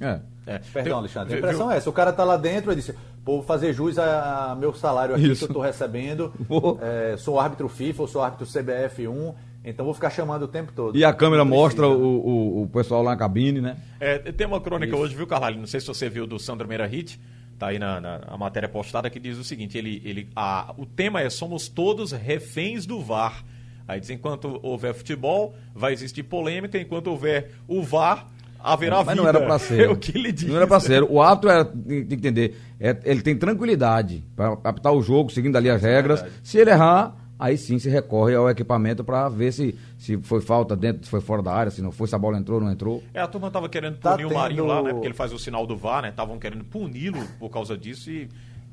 [0.00, 0.20] É.
[0.46, 0.58] é.
[0.72, 1.34] Perdão, Alexandre.
[1.34, 1.74] A impressão viu?
[1.74, 1.88] é essa.
[1.88, 2.94] O cara tá lá dentro e disse:
[3.24, 5.46] vou fazer jus a, a meu salário aqui Isso.
[5.46, 6.32] que eu tô recebendo.
[6.80, 9.34] É, sou árbitro FIFA, sou árbitro CBF1.
[9.64, 10.96] Então vou ficar chamando o tempo todo.
[10.98, 13.76] E a câmera mostra o, o, o, pessoal lá na cabine, né?
[14.00, 15.02] É, tem uma crônica Isso.
[15.02, 15.58] hoje, viu, Carlalho?
[15.58, 17.20] Não sei se você viu do Sandro Meira Hit.
[17.58, 20.84] Tá aí na, na a matéria postada que diz o seguinte: ele, ele, a, o
[20.84, 23.44] tema é Somos todos reféns do VAR.
[23.86, 28.28] Aí diz: enquanto houver futebol, vai existir polêmica, enquanto houver o VAR,
[28.62, 29.14] haverá Mas vida.
[29.16, 29.80] não era para ser.
[29.82, 30.48] É o que ele diz.
[30.48, 31.02] Não era para ser.
[31.02, 35.56] O ato era, tem que entender, é, ele tem tranquilidade para apitar o jogo, seguindo
[35.56, 36.24] ali as é regras.
[36.42, 40.76] Se ele errar, aí sim se recorre ao equipamento para ver se, se foi falta
[40.76, 42.72] dentro, se foi fora da área, se não foi, se a bola entrou ou não
[42.72, 43.02] entrou.
[43.12, 44.36] É, a turma tava querendo tá punir tendo...
[44.36, 44.92] o Marinho lá, né?
[44.92, 46.10] Porque ele faz o sinal do VAR, né?
[46.10, 48.28] Estavam querendo puni-lo por causa disso e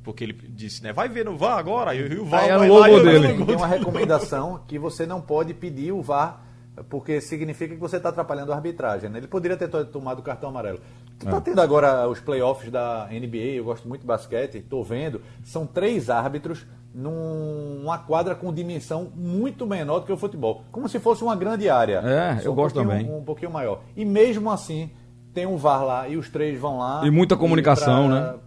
[0.09, 0.91] porque ele disse, né?
[0.91, 3.45] Vai ver no VAR agora, e o VAR vai lá e dele.
[3.45, 6.45] Tem uma recomendação que você não pode pedir o VAR
[6.89, 9.09] porque significa que você está atrapalhando a arbitragem.
[9.09, 9.19] Né?
[9.19, 10.79] Ele poderia ter tomado o cartão amarelo.
[11.19, 11.41] Está é.
[11.41, 15.21] tendo agora os playoffs da NBA, eu gosto muito de basquete, estou vendo.
[15.43, 20.63] São três árbitros numa quadra com dimensão muito menor do que o futebol.
[20.71, 22.01] Como se fosse uma grande área.
[22.03, 23.07] É, eu um gosto também.
[23.07, 23.81] Um, pouquinho maior.
[23.95, 24.89] E mesmo assim,
[25.33, 27.05] tem um VAR lá e os três vão lá.
[27.05, 28.39] E muita comunicação, pra, né?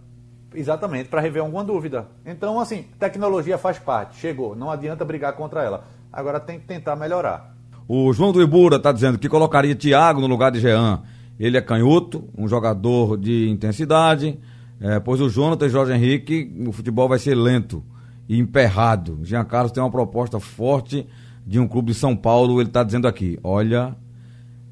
[0.53, 2.07] Exatamente, para rever alguma dúvida.
[2.25, 5.85] Então, assim, tecnologia faz parte, chegou, não adianta brigar contra ela.
[6.11, 7.55] Agora tem que tentar melhorar.
[7.87, 11.01] O João do Ibura está dizendo que colocaria Thiago no lugar de Jean.
[11.39, 14.39] Ele é canhoto, um jogador de intensidade,
[14.79, 17.83] é, pois o Jonathan e Jorge Henrique, o futebol vai ser lento
[18.27, 19.19] e emperrado.
[19.23, 21.07] Jean Carlos tem uma proposta forte
[21.45, 23.95] de um clube de São Paulo, ele está dizendo aqui, olha,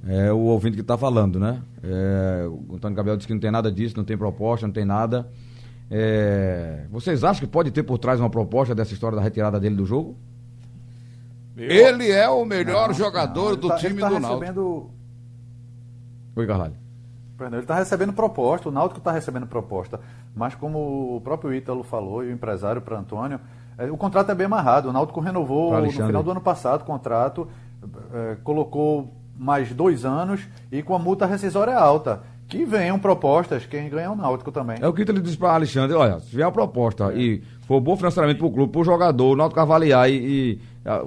[0.08, 1.62] é o ouvinte que está falando, né?
[1.84, 4.86] É, o Antônio Gabriel disse que não tem nada disso, não tem proposta, não tem
[4.86, 5.30] nada.
[5.94, 9.76] É, vocês acham que pode ter por trás uma proposta dessa história da retirada dele
[9.76, 10.16] do jogo?
[11.58, 14.40] Ele é o melhor não, jogador não, do tá, time tá do Náutico.
[14.40, 14.90] Recebendo...
[16.34, 16.76] Oi, Carlalho.
[17.42, 20.00] Ele está recebendo proposta, o Náutico está recebendo proposta.
[20.34, 23.40] Mas como o próprio Ítalo falou, e o empresário para Antônio,
[23.78, 24.88] é, o contrato é bem amarrado.
[24.88, 27.50] O Náutico renovou no final do ano passado o contrato,
[28.14, 33.88] é, colocou mais dois anos e com a multa rescisória alta Que venham propostas, quem
[33.88, 34.76] ganha é o Náutico também.
[34.82, 37.96] É o que ele disse para Alexandre, olha, se vier a proposta e for bom
[37.96, 40.60] financeiramente pro clube, pro jogador, o Náutico avaliar e, e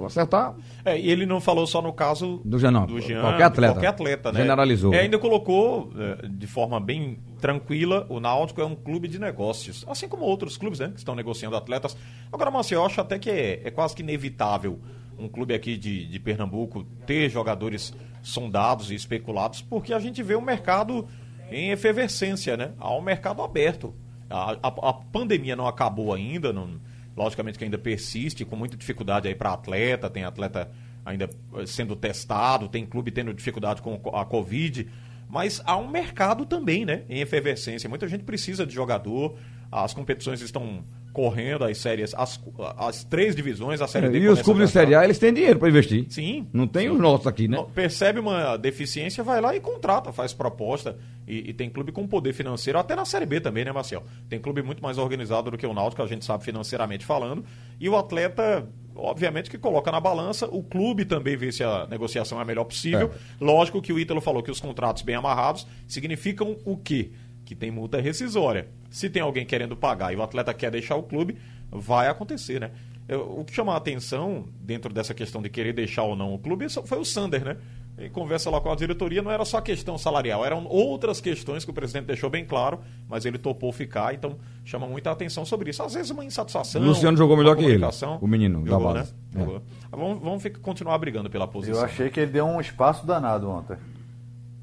[0.03, 2.87] acertar, É, e ele não falou só no caso Do Jean, não.
[2.87, 3.73] do Jean, Qualquer atleta.
[3.73, 4.41] Qualquer atleta, né?
[4.41, 4.91] Generalizou.
[4.91, 9.85] É, ainda colocou é, de forma bem tranquila, o Náutico é um clube de negócios.
[9.87, 10.89] Assim como outros clubes, né?
[10.89, 11.95] Que estão negociando atletas.
[12.33, 14.79] Agora, Marcelo, eu acho até que é, é quase que inevitável
[15.19, 20.33] um clube aqui de, de Pernambuco ter jogadores sondados e especulados, porque a gente vê
[20.33, 21.07] o mercado
[21.51, 22.71] em efervescência, né?
[22.79, 23.93] Há um mercado aberto.
[24.29, 26.79] A, a- a pandemia não acabou ainda, não,
[27.15, 30.69] logicamente que ainda persiste, com muita dificuldade aí para atleta, tem atleta
[31.05, 34.89] ainda eh, sendo testado, tem clube tendo dificuldade com a Covid,
[35.29, 37.87] mas há um mercado também, né, em efervescência.
[37.89, 39.37] Muita gente precisa de jogador,
[39.71, 40.83] as competições estão
[41.15, 42.37] correndo, as séries, as,
[42.77, 44.73] as três divisões, a série D e os clubes de.
[44.73, 46.05] Série A, eles têm dinheiro para investir.
[46.09, 46.45] Sim.
[46.51, 46.93] Não tem sim.
[46.93, 47.65] os nossos aqui, né?
[47.73, 50.97] Percebe uma deficiência, vai lá e contrata, faz proposta.
[51.25, 54.03] E, e tem clube com poder financeiro, até na Série B também, né, Marcel?
[54.27, 57.45] Tem clube muito mais organizado do que o Náutico, a gente sabe financeiramente falando.
[57.79, 60.47] E o atleta, obviamente, que coloca na balança.
[60.47, 63.09] O clube também vê se a negociação é a melhor possível.
[63.39, 67.11] Lógico que o Ítalo falou que os contratos bem amarrados significam o quê?
[67.45, 68.67] Que tem multa rescisória.
[68.95, 71.37] Se tem alguém querendo pagar e o atleta quer deixar o clube,
[71.69, 72.71] vai acontecer, né?
[73.09, 76.39] Eu- o que chama a atenção dentro dessa questão de querer deixar ou não o
[76.39, 77.57] clube isso foi o Sander, né?
[77.99, 81.71] Em conversa lá com a diretoria, não era só questão salarial, eram outras questões que
[81.71, 82.79] o presidente deixou bem claro,
[83.09, 85.83] mas ele topou ficar, então chama muita atenção sobre isso.
[85.83, 86.81] Às vezes uma insatisfação.
[86.81, 88.17] O Luciano jogou melhor que ele, comunicação.
[88.21, 89.13] o menino da Jogou, base.
[89.13, 89.17] né?
[89.35, 89.39] É.
[89.45, 89.61] Jogou.
[89.91, 91.79] Vamos, vamos ficar- continuar brigando pela posição.
[91.79, 93.75] Eu achei que ele deu um espaço danado ontem.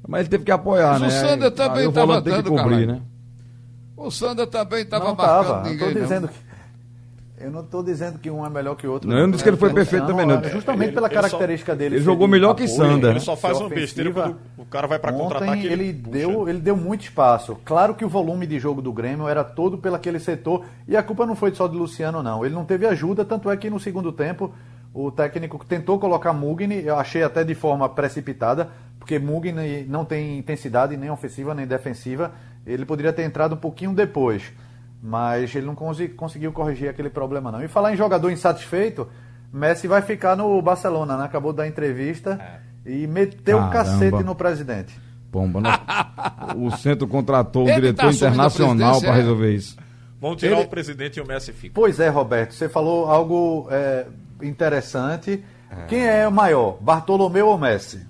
[0.07, 1.07] Mas ele teve que apoiar, Mas né?
[1.07, 3.01] o Sander também o tava volante tem que dando, cobrir, né?
[4.05, 5.69] O Sander também estava não marcando tava.
[5.69, 5.87] ninguém.
[5.87, 6.01] eu tô não.
[6.03, 6.53] dizendo que
[7.39, 9.09] eu não estou dizendo que um é melhor que o outro.
[9.09, 10.41] Não, eu não disse que ele foi perfeito também, não.
[10.43, 11.95] Justamente Ele- pela ele só- característica dele.
[11.95, 13.19] ele jogou melhor que Sander, Ele né?
[13.19, 15.67] só faz uma besteira quando o cara vai para contra-ataque.
[15.67, 16.09] Ele puxa.
[16.17, 17.57] deu, ele deu muito espaço.
[17.65, 21.03] Claro que o volume de jogo do Grêmio era todo pelo aquele setor e a
[21.03, 22.45] culpa não foi só de Luciano não.
[22.45, 24.53] Ele não teve ajuda, tanto é que no segundo tempo
[24.93, 30.37] o técnico tentou colocar Mugni, eu achei até de forma precipitada, porque Mugni não tem
[30.37, 32.31] intensidade nem ofensiva nem defensiva.
[32.65, 34.43] Ele poderia ter entrado um pouquinho depois,
[35.01, 37.63] mas ele não conseguiu corrigir aquele problema não.
[37.63, 39.07] E falar em jogador insatisfeito,
[39.51, 41.25] Messi vai ficar no Barcelona, né?
[41.25, 42.39] Acabou da entrevista
[42.85, 44.99] e meteu o cacete no presidente.
[45.31, 45.69] Pomba, né?
[46.55, 49.15] O centro contratou um Ele diretor tá internacional para é?
[49.15, 49.77] resolver isso.
[50.19, 51.73] Vão tirar Ele- o presidente e o Messi fica.
[51.73, 54.05] Pois é, Roberto, você falou algo é,
[54.41, 55.43] interessante.
[55.87, 58.05] Quem é o maior, Bartolomeu ou Messi?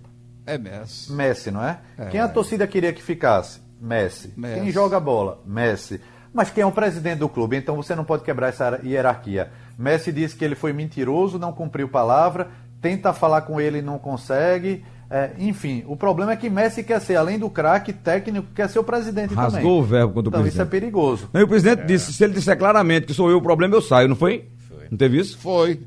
[0.46, 1.12] É Messi.
[1.13, 1.80] Messi, não é?
[2.12, 3.62] Quem a torcida queria que ficasse?
[3.84, 4.34] Messi.
[4.38, 4.62] Messi.
[4.62, 5.41] Quem joga bola?
[5.46, 6.00] Messi.
[6.34, 7.58] Mas quem é o presidente do clube?
[7.58, 9.52] Então você não pode quebrar essa hierarquia.
[9.78, 12.48] Messi disse que ele foi mentiroso, não cumpriu palavra,
[12.82, 14.86] tenta falar com ele e não consegue.
[15.10, 18.80] É, enfim, o problema é que Messi quer ser, além do craque técnico, quer ser
[18.80, 19.80] o presidente Rasgou também.
[19.80, 20.69] o verbo contra o então isso é presidente.
[20.69, 21.30] perigoso.
[21.32, 23.82] Não, e o presidente disse, se ele disser claramente que sou eu o problema, eu
[23.82, 24.50] saio, não foi?
[24.69, 24.88] Foi.
[24.89, 25.38] Não teve isso?
[25.38, 25.82] Foi.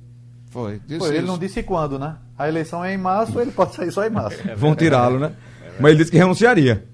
[0.50, 0.80] Foi.
[0.86, 1.26] Disse Pô, ele isso.
[1.26, 2.16] não disse quando, né?
[2.38, 4.38] A eleição é em março, ele pode sair só em março.
[4.54, 5.32] Vão tirá-lo, né?
[5.80, 6.84] Mas ele disse que renunciaria.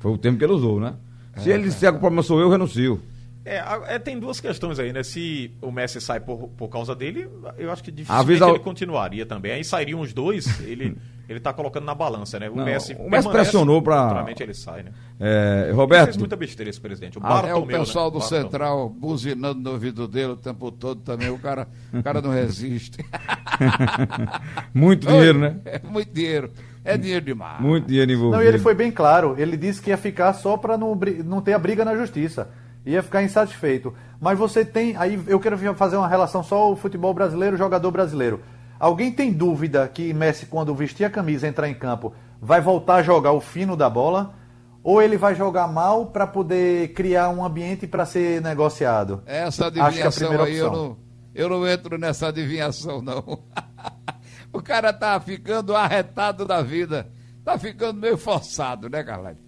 [0.00, 0.94] Foi o termo que ele usou, né?
[1.36, 3.00] Se ele disser que o problema sou eu, eu renuncio.
[3.42, 3.62] É,
[3.94, 5.02] é, tem duas questões aí, né?
[5.02, 9.24] Se o Messi sai por, por causa dele, eu acho que dificilmente Avisa ele continuaria
[9.24, 9.52] também.
[9.52, 10.94] Aí sairiam os dois, ele,
[11.26, 12.50] ele tá colocando na balança, né?
[12.50, 12.94] O Não, Messi.
[12.98, 14.92] o Messi pressionou pra- Naturalmente ele sai, né?
[15.18, 17.18] É, Ele Roberto, fez muita besteira esse presidente.
[17.18, 18.10] O Ah, É Bartomeu, o pessoal né?
[18.12, 18.42] do Bartomeu.
[18.44, 21.30] Central buzinando no ouvido dele o tempo todo também.
[21.30, 22.98] O cara, o cara não resiste.
[24.74, 25.56] muito dinheiro, né?
[25.64, 26.50] É muito dinheiro.
[26.84, 27.60] É dinheiro demais.
[27.60, 28.36] Muito dinheiro envolvido.
[28.36, 29.34] Não, e ele foi bem claro.
[29.38, 32.48] Ele disse que ia ficar só para não, não ter a briga na justiça.
[32.86, 33.94] Ia ficar insatisfeito.
[34.20, 34.96] Mas você tem.
[34.96, 38.40] Aí eu quero fazer uma relação só o futebol brasileiro, o jogador brasileiro.
[38.78, 42.96] Alguém tem dúvida que Messi, quando vestir a camisa e entrar em campo, vai voltar
[42.96, 44.34] a jogar o fino da bola?
[44.82, 49.22] Ou ele vai jogar mal para poder criar um ambiente para ser negociado?
[49.26, 50.82] Essa Acho que é a adivinhação primeira aí, eu opção.
[50.82, 50.96] não,
[51.34, 53.40] eu não entro nessa adivinhação, não.
[54.52, 57.08] o cara tá ficando arretado da vida.
[57.44, 59.38] Tá ficando meio forçado, né, Carlyle?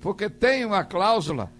[0.00, 1.50] Porque tem uma cláusula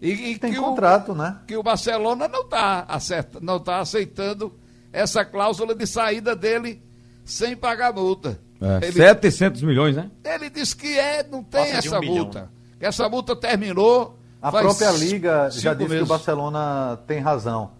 [0.00, 1.38] e, e Tem que, contrato, né?
[1.42, 4.52] o, que o Barcelona não está acerta, não tá aceitando
[4.92, 6.80] essa cláusula de saída dele
[7.24, 8.38] sem pagar multa.
[8.60, 10.10] É, ele, 700 milhões, né?
[10.24, 12.40] ele disse que é, não tem Passa um essa bilhão, multa.
[12.42, 12.48] né?
[12.78, 14.18] Que essa multa terminou.
[14.40, 16.08] A faz própria Liga já disse que o meses.
[16.08, 17.72] Barcelona tem razão.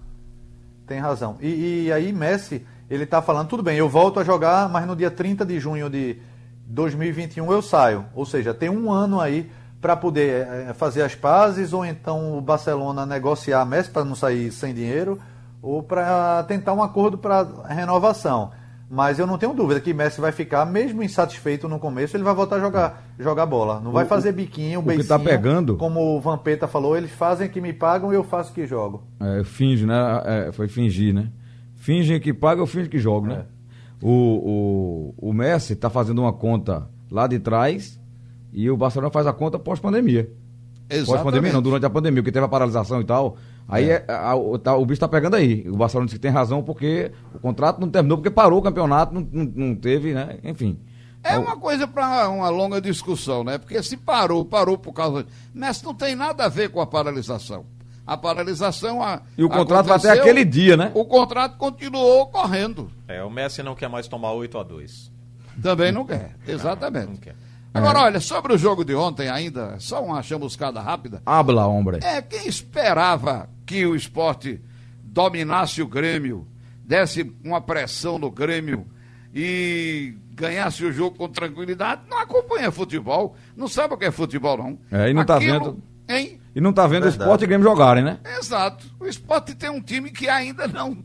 [0.86, 1.36] Tem razão.
[1.40, 4.94] E, e aí Messi, ele tá falando, tudo bem, eu volto a jogar, mas no
[4.96, 6.18] dia 30 de junho de
[6.66, 8.04] 2021 eu saio.
[8.14, 12.40] Ou seja, tem um ano aí para poder eh, fazer as pazes, ou então o
[12.40, 15.18] Barcelona negociar Messi para não sair sem dinheiro,
[15.62, 18.50] ou para tentar um acordo para renovação.
[18.90, 22.34] Mas eu não tenho dúvida que Messi vai ficar, mesmo insatisfeito no começo, ele vai
[22.34, 23.78] voltar a jogar, jogar bola.
[23.80, 25.08] Não vai O- fazer biquinho, o que beicinho.
[25.08, 28.66] tá pegando- Como o Vampeta falou, eles fazem que me pagam e eu faço que
[28.66, 29.02] jogo.
[29.20, 29.94] É, finge, né?
[30.24, 31.28] É, foi fingir, né?
[31.88, 33.44] Fingem que paga ou finge que joga, né?
[34.02, 37.98] O, o, o Messi tá fazendo uma conta lá de trás
[38.52, 40.30] e o Barcelona faz a conta pós-pandemia.
[41.06, 43.38] Pós-pandemia não, durante a pandemia, porque teve a paralisação e tal.
[43.66, 45.66] Aí é, a- o- tá- o bicho tá pegando aí.
[45.66, 49.14] O Barcelona disse que tem razão porque o contrato não terminou, porque parou o campeonato,
[49.14, 50.36] não, não, não teve, né?
[50.44, 50.78] Enfim.
[51.24, 53.56] É uma coisa para uma longa discussão, né?
[53.56, 55.24] Porque se parou, parou por causa.
[55.54, 57.64] Mas não tem nada a ver com a paralisação.
[58.08, 59.02] A paralisação.
[59.02, 60.90] A, E o contrato vai até aquele dia, né?
[60.94, 62.90] O contrato continuou correndo.
[63.06, 65.12] É, o Messi não quer mais tomar 8 a 2
[65.62, 66.34] Também não quer.
[66.48, 67.06] Exatamente.
[67.08, 67.36] Não quer.
[67.74, 71.22] Agora, olha, sobre o jogo de ontem ainda, só uma chamuscada rápida.
[71.26, 71.98] Habla, hombre.
[72.02, 74.60] É, quem esperava que o esporte
[75.02, 76.46] dominasse o Grêmio,
[76.82, 78.86] desse uma pressão no Grêmio
[79.34, 84.56] e ganhasse o jogo com tranquilidade, não acompanha futebol, não sabe o que é futebol,
[84.56, 84.78] não.
[84.90, 85.82] É, e não tá vendo.
[86.08, 86.40] Hein?
[86.58, 88.18] E não tá vendo o esporte e o Grêmio jogarem, né?
[88.36, 88.84] Exato.
[88.98, 90.98] O esporte tem um time que ainda não,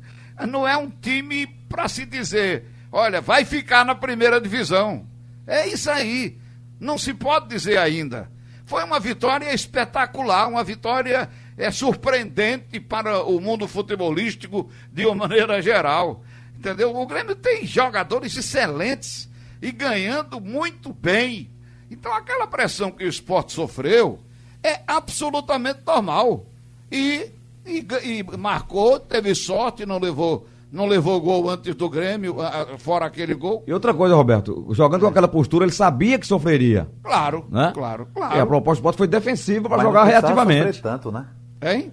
[0.49, 5.05] não é um time para se dizer, olha, vai ficar na primeira divisão.
[5.45, 6.39] É isso aí.
[6.79, 8.31] Não se pode dizer ainda.
[8.65, 15.61] Foi uma vitória espetacular, uma vitória é, surpreendente para o mundo futebolístico de uma maneira
[15.61, 16.23] geral.
[16.57, 16.95] Entendeu?
[16.95, 19.29] O Grêmio tem jogadores excelentes
[19.61, 21.51] e ganhando muito bem.
[21.91, 24.19] Então aquela pressão que o esporte sofreu
[24.63, 26.45] é absolutamente normal.
[26.91, 27.29] E,
[27.65, 32.37] e, e marcou, teve sorte, não levou, não levou gol antes do Grêmio,
[32.79, 33.63] fora aquele gol.
[33.67, 36.87] E outra coisa, Roberto, jogando com aquela postura, ele sabia que sofreria.
[37.03, 37.71] Claro, Né?
[37.73, 38.47] claro, E a claro.
[38.47, 40.81] proposta do esporte foi defensiva para jogar reativamente.
[40.81, 41.25] tanto, né?
[41.61, 41.91] Hein?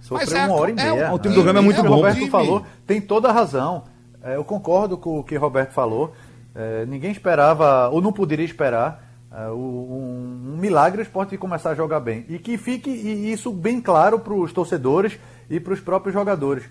[0.00, 1.10] Sofreu Mas é uma hora e é meia.
[1.12, 1.96] o- o time do Grêmio é muito o bom.
[1.96, 2.30] Roberto time.
[2.30, 3.84] falou, tem toda a razão.
[4.22, 6.12] É, eu concordo com o que o Roberto falou.
[6.54, 11.70] É, ninguém esperava, ou não poderia esperar, é, o- um, um milagre o esporte começar
[11.70, 12.24] a jogar bem.
[12.28, 16.64] E que fique isso bem claro para os torcedores e para os próprios jogadores.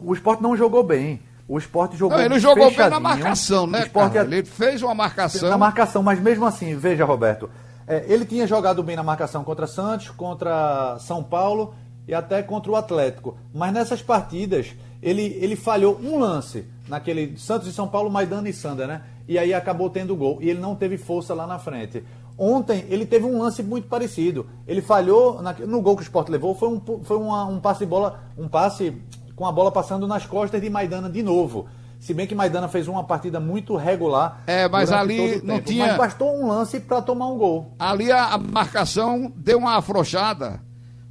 [0.00, 1.20] O esporte não jogou bem.
[1.48, 4.26] O esporte jogou Não, ele jogou bem na marcação, né, esporte cara?
[4.26, 5.50] Ele fez uma marcação.
[5.50, 7.50] na marcação, mas mesmo assim, veja, Roberto,
[7.86, 11.74] é, ele tinha jogado bem na marcação contra Santos, contra São Paulo
[12.06, 13.36] e até contra o Atlético.
[13.52, 14.72] Mas nessas partidas,
[15.02, 19.02] ele, ele falhou um lance naquele Santos e São Paulo, Maidana e Sander, né?
[19.26, 20.38] E aí acabou tendo gol.
[20.42, 22.04] E ele não teve força lá na frente.
[22.36, 24.46] Ontem ele teve um lance muito parecido.
[24.66, 27.80] Ele falhou na- no gol que o Sport levou, foi um, foi uma- um passe
[27.80, 28.92] de bola, um passe
[29.34, 31.66] com a bola passando nas costas de Maidana de novo.
[31.98, 34.42] Se bem que Maidana fez uma partida muito regular.
[34.46, 35.68] É, mas ali não tempo.
[35.68, 37.74] tinha- Mas bastou um lance para tomar um gol.
[37.78, 40.60] Ali a, marcação deu uma afrouxada,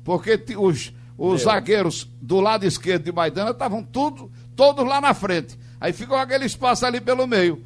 [0.04, 5.58] porque os, os zagueiros do lado esquerdo de Maidana estavam tudo, todos lá na frente.
[5.82, 7.64] Aí ficou aquele espaço ali pelo meio.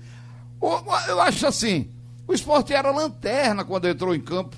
[1.09, 1.91] Eu acho assim,
[2.25, 4.55] o esporte era lanterna quando entrou em campo,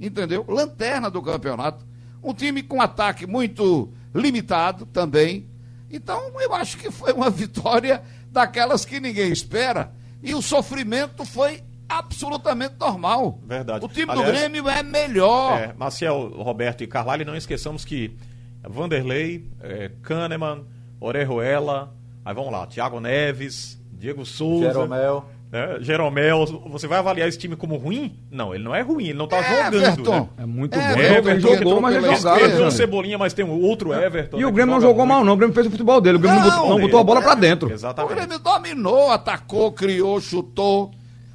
[0.00, 0.44] entendeu?
[0.48, 1.86] Lanterna do campeonato.
[2.20, 5.48] Um time com ataque muito limitado também.
[5.88, 9.92] Então, eu acho que foi uma vitória daquelas que ninguém espera.
[10.20, 13.40] E o sofrimento foi absolutamente normal.
[13.44, 13.84] Verdade.
[13.84, 15.60] O time Aliás, do Grêmio é melhor.
[15.60, 18.16] É, Maciel, Roberto e Carvalho, não esqueçamos que
[18.62, 20.66] Vanderlei, é, Kahneman,
[21.00, 24.66] Orejuela, aí vamos lá, Thiago Neves, Diego Souza.
[24.66, 25.24] Jeromel.
[25.52, 28.18] né, Jeromel, você vai avaliar esse time como ruim?
[28.30, 29.74] Não, ele não é ruim, ele não tá É, jogando.
[29.84, 30.20] Everton.
[30.20, 30.28] Né?
[30.38, 31.00] É muito É, bom.
[31.00, 32.70] Everton, jogou, mas tem um Alexandre.
[32.72, 34.36] Cebolinha, mas tem um outro Everton.
[34.38, 35.08] E né, o Grêmio não jogou muito.
[35.08, 35.32] mal, não.
[35.32, 36.16] O Grêmio fez o futebol dele.
[36.18, 37.68] O Grêmio Não, não, botou, não botou a bola pra dentro.
[37.68, 38.14] O Exatamente.
[38.14, 40.92] Grêmio dominou, atacou, criou, chutou.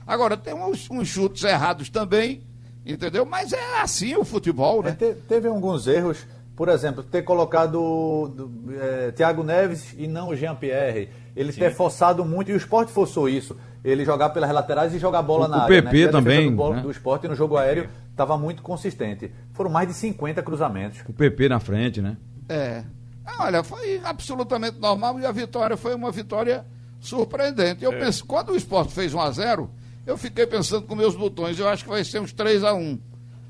[0.08, 2.41] Agora, tem uns, uns chutes errados também,
[2.86, 3.26] entendeu?
[3.26, 4.95] Mas é assim o futebol, É, né?
[4.98, 10.36] te- teve alguns erros, por exemplo, ter colocado do- é, Thiago Neves e não o
[10.36, 11.10] Jean-Pierre.
[11.36, 13.58] Ele ter forçado muito, e o esporte forçou isso.
[13.84, 15.84] Ele jogar pelas laterais e jogar bola O- na o área.
[15.84, 16.12] PP né?
[16.12, 16.82] Também, Do, bola- né?
[16.82, 19.32] do esporte no jogo aéreo estava muito consistente.
[19.54, 21.02] Foram mais de 50 cruzamentos.
[21.08, 22.15] O PP na frente, né?
[22.48, 22.84] É.
[23.26, 26.63] Ah, Olha, foi absolutamente normal e a vitória foi uma vitória
[27.00, 27.84] surpreendente.
[27.84, 29.70] Eu penso, quando o esporte fez 1 a 0
[30.08, 33.00] eu fiquei pensando com meus botões, eu acho que vai ser uns 3 a 1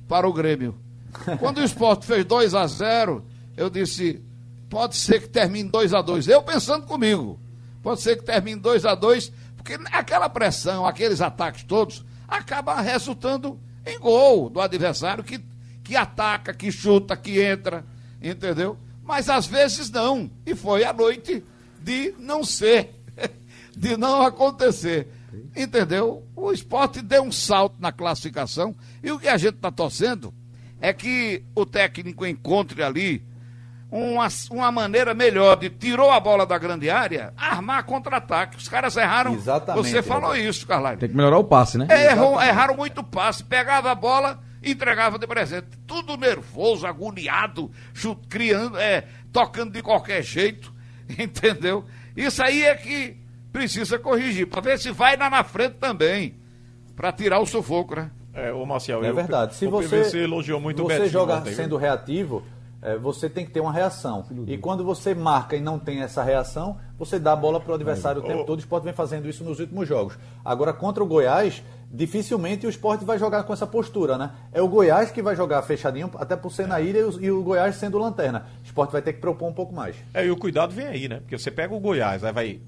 [0.08, 0.76] para o Grêmio.
[1.40, 3.26] Quando o esporte fez 2 a 0
[3.58, 4.22] eu disse,
[4.70, 7.40] pode ser que termine 2 a 2 Eu pensando comigo,
[7.82, 13.60] pode ser que termine 2 a 2 porque aquela pressão, aqueles ataques todos, acaba resultando
[13.84, 15.44] em gol do adversário que,
[15.84, 17.84] que ataca, que chuta, que entra,
[18.22, 18.78] entendeu?
[19.04, 20.30] Mas às vezes não.
[20.46, 21.44] E foi a noite
[21.82, 22.94] de não ser,
[23.76, 25.08] de não acontecer.
[25.56, 26.24] Entendeu?
[26.36, 30.32] O esporte deu um salto na classificação e o que a gente está torcendo
[30.82, 33.24] é que o técnico encontre ali
[33.92, 38.58] uma, uma maneira melhor de tirou a bola da grande área, armar contra-ataque.
[38.58, 39.34] Os caras erraram.
[39.34, 40.98] Exatamente, Você falou isso, Carlyle.
[40.98, 41.88] Tem que melhorar o passe, né?
[41.90, 45.68] Erram, erraram muito passe, pegava a bola e entregava de presente.
[45.88, 50.74] Tudo nervoso, agoniado, chute, criando, é, tocando de qualquer jeito,
[51.18, 51.86] entendeu?
[52.18, 53.18] Isso aí é que
[53.52, 56.36] precisa corrigir, para ver se vai lá na frente também,
[56.96, 58.12] para tirar o sufoco, né?
[58.36, 59.56] É, o Marcial, É eu- verdade.
[59.56, 61.56] Se o você, PVC elogiou muito o você Betinho joga ontem, viu?
[61.56, 62.44] sendo reativo,
[62.82, 64.26] é, você tem que ter uma reação.
[64.46, 67.76] E quando você marca e não tem essa reação, você dá a bola para o
[67.76, 68.58] adversário o tempo todo.
[68.58, 70.18] O esporte vem fazendo isso nos últimos jogos.
[70.44, 74.32] Agora, contra o Goiás, dificilmente o esporte vai jogar com essa postura, né?
[74.52, 77.32] É o Goiás que vai jogar fechadinho, até por ser na ilha e o, e
[77.32, 78.46] o Goiás sendo lanterna.
[78.62, 79.96] O esporte vai ter que propor um pouco mais.
[80.14, 81.22] É, e o cuidado vem aí, né?
[81.22, 82.60] Porque você pega o Goiás, aí vai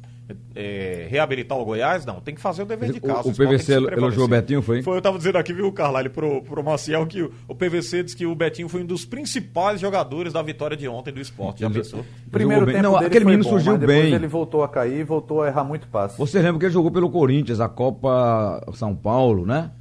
[0.55, 3.30] é, reabilitar o Goiás, não, tem que fazer o dever de O- casa.
[3.30, 4.82] o tem PVC elogiou o Betinho, foi?
[4.82, 8.15] Foi, eu tava dizendo aqui, viu, Carlalho, pro, pro Maciel, que o, o PVC disse
[8.17, 11.61] que o Betinho foi um dos principais jogadores da vitória de ontem do esporte.
[11.61, 12.05] Já pensou?
[12.32, 14.13] Primeiro tempo Não, dele aquele foi menino bom, surgiu bem.
[14.13, 16.17] ele voltou a cair, voltou a errar muito passe.
[16.17, 19.71] Você lembra que ele jogou pelo Corinthians, a Copa São Paulo, né?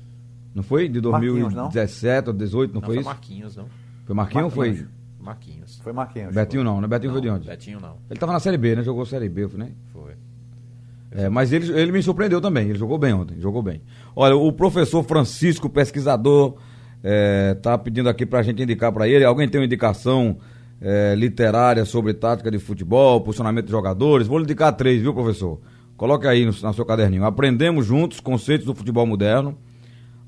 [0.55, 0.88] Não foi?
[0.88, 1.64] De Marquinhos, não?
[1.64, 3.09] 2017 ou 18, não, Não, foi foi isso?
[3.11, 3.66] Marquinhos, não.
[4.07, 4.68] Foi Marquinhos ou foi?
[4.68, 4.90] Marquinhos.
[5.20, 5.78] Marquinhos.
[5.82, 6.34] Foi Marquinhos.
[6.34, 6.86] Betinho não, né?
[6.86, 7.49] Betinho foi de onde?
[7.49, 7.97] Betinho não.
[8.09, 8.82] Ele tava na Série B, né?
[8.84, 9.72] Jogou Série B, né?
[9.92, 10.12] Foi.
[11.16, 13.80] É, mas ele, ele me surpreendeu também, ele jogou bem ontem, jogou bem.
[14.14, 16.56] Olha, o professor Francisco, pesquisador,
[17.02, 19.24] é, tá pedindo aqui pra gente indicar pra ele.
[19.24, 20.36] Alguém tem uma indicação
[20.78, 24.26] é, literária sobre tática de futebol, posicionamento de jogadores?
[24.26, 25.58] Vou lhe indicar três, viu, professor?
[25.96, 27.24] Coloque aí no, no seu caderninho.
[27.24, 29.56] Aprendemos juntos conceitos do futebol moderno,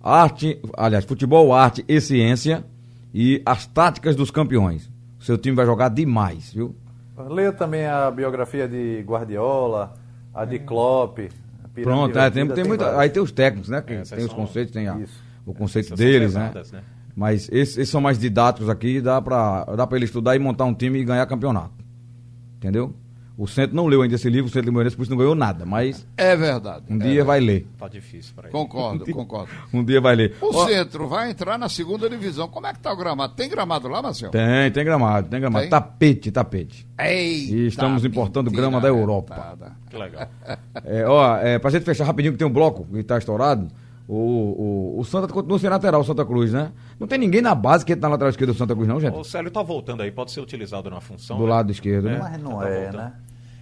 [0.03, 2.65] arte, aliás, futebol, arte e ciência
[3.13, 4.91] e as táticas dos campeões.
[5.21, 6.75] Seu time vai jogar demais, viu?
[7.29, 9.93] Leia também a biografia de Guardiola,
[10.43, 11.19] a de Klopp.
[11.65, 13.01] a Pronto, é, tem, tem muita, várias.
[13.01, 13.81] aí tem os técnicos, né?
[13.83, 14.99] Que É, tem os conceitos, tem a,
[15.47, 16.49] o conceito deles, né?
[16.49, 16.83] pesadas, né?
[17.15, 20.65] Mas esses, esses são mais didáticos aqui, dá pra, dá pra ele estudar e montar
[20.65, 21.73] um time e ganhar campeonato.
[22.57, 22.95] Entendeu?
[23.39, 25.65] O Centro não leu ainda esse livro, o Centro Limoeirense, por isso não ganhou nada,
[25.65, 26.87] mas É verdade.
[26.91, 27.69] um é dia vai ler.
[27.79, 28.53] Tá difícil pra ele.
[28.53, 29.49] Concordo, concordo.
[29.73, 30.35] Um dia vai ler.
[30.41, 32.49] O Ó, centro vai entrar na segunda divisão.
[32.49, 33.35] Como é que tá o gramado?
[33.35, 34.33] Tem gramado lá, Marcelo?
[34.33, 35.63] Tem, tem gramado, tem gramado.
[35.63, 35.71] Tem?
[35.71, 36.85] Tapete, tapete.
[36.99, 39.35] Eita, E estamos importando grama da Europa.
[39.37, 39.77] retada.
[39.89, 40.29] Que legal.
[40.85, 43.69] É, ó, é, pra gente fechar rapidinho, que tem um bloco que tá estourado.
[44.09, 44.17] O,
[44.97, 46.73] o, o Santa continua sem lateral, o Santa Cruz, né?
[46.99, 49.15] Não tem ninguém na base que entra na lateral esquerda do Santa Cruz, não, gente?
[49.15, 51.37] O Célio tá voltando aí, pode ser utilizado na função.
[51.37, 51.51] Do né?
[51.51, 52.19] lado esquerdo, né?
[52.19, 52.97] Mas não Tá é, voltando.
[53.03, 53.13] né?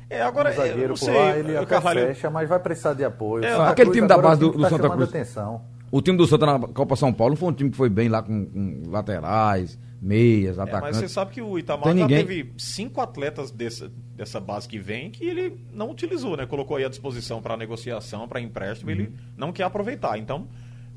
[0.09, 2.49] É, agora, o eu zagueiro não por sei, lá, ele o até Carvalho- fecha, mas
[2.49, 3.45] vai precisar de apoio.
[3.45, 5.09] É, Santa aquele Cruz time da base um do- do tá Santa Cruz.
[5.09, 5.65] atenção.
[5.91, 8.23] O time do Santa na Copa São Paulo foi um time que foi bem lá
[8.23, 10.99] com, com laterais, meias, É, mas atacantes.
[11.01, 12.19] você sabe que o Itamar Tem já ninguém.
[12.27, 16.45] teve cinco atletas dessa, dessa base que vem que ele não utilizou, né?
[16.47, 20.19] Colocou aí à disposição para negociação, para empréstimo, ele não quer aproveitar.
[20.19, 20.49] Então,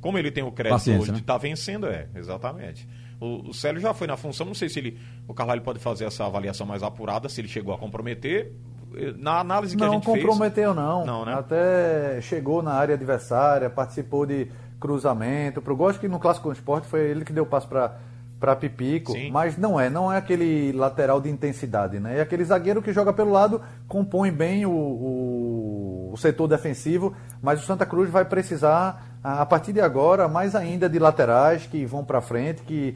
[0.01, 1.17] como ele tem o crédito Paciência, hoje né?
[1.17, 2.87] de estar vencendo, é, exatamente.
[3.19, 4.97] O, o Célio já foi na função, não sei se ele.
[5.27, 8.53] O Carvalho pode fazer essa avaliação mais apurada, se ele chegou a comprometer.
[9.17, 10.17] Na análise que a Não gente fez.
[10.17, 11.05] comprometeu, não.
[11.05, 11.33] Não, né?
[11.33, 14.47] Até chegou na área adversária, participou de
[14.79, 15.61] cruzamento.
[15.61, 17.97] Pro gosto que no Clássico do Esporte foi ele que deu passo para
[18.39, 19.29] para Pipico, Sim.
[19.31, 22.19] mas não é, não é aquele lateral de intensidade, né?
[22.19, 27.61] É aquele zagueiro que joga pelo lado, compõe bem o, o, o setor defensivo, mas
[27.61, 31.85] o Santa Cruz vai precisar a a partir de agora mais ainda de laterais que
[31.85, 32.95] vão para frente, que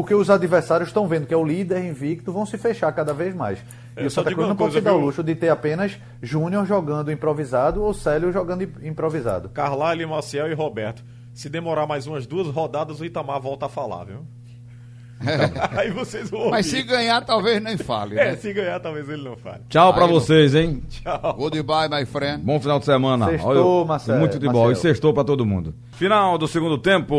[0.00, 3.34] porque os adversários estão vendo que é o líder invicto, vão se fechar cada vez
[3.34, 3.58] mais.
[3.96, 6.64] É, e o Santa Cruz não pode se dar o luxo de ter apenas Júnior
[6.64, 9.48] jogando improvisado ou Célio jogando im- improvisado.
[9.48, 11.02] Carvalho, Maciel e Roberto.
[11.34, 14.18] Se demorar mais umas duas rodadas, o Itamar volta a falar, viu?
[15.76, 16.52] Aí vocês vão ouvir.
[16.52, 18.16] Mas se ganhar, talvez nem fale.
[18.16, 18.36] É, Né?
[18.36, 19.62] se ganhar, talvez ele não fale.
[19.68, 20.80] Tchau pra Aí não- vocês, hein?
[20.88, 21.34] Tchau.
[21.36, 22.44] Goodbye, my friend.
[22.44, 23.26] Bom final de semana.
[23.30, 24.62] Sextou, Olha, Marcelo, Muito futebol.
[24.66, 24.76] E Marcelo.
[24.94, 25.74] sextou pra todo mundo.
[25.90, 27.18] Final do segundo tempo.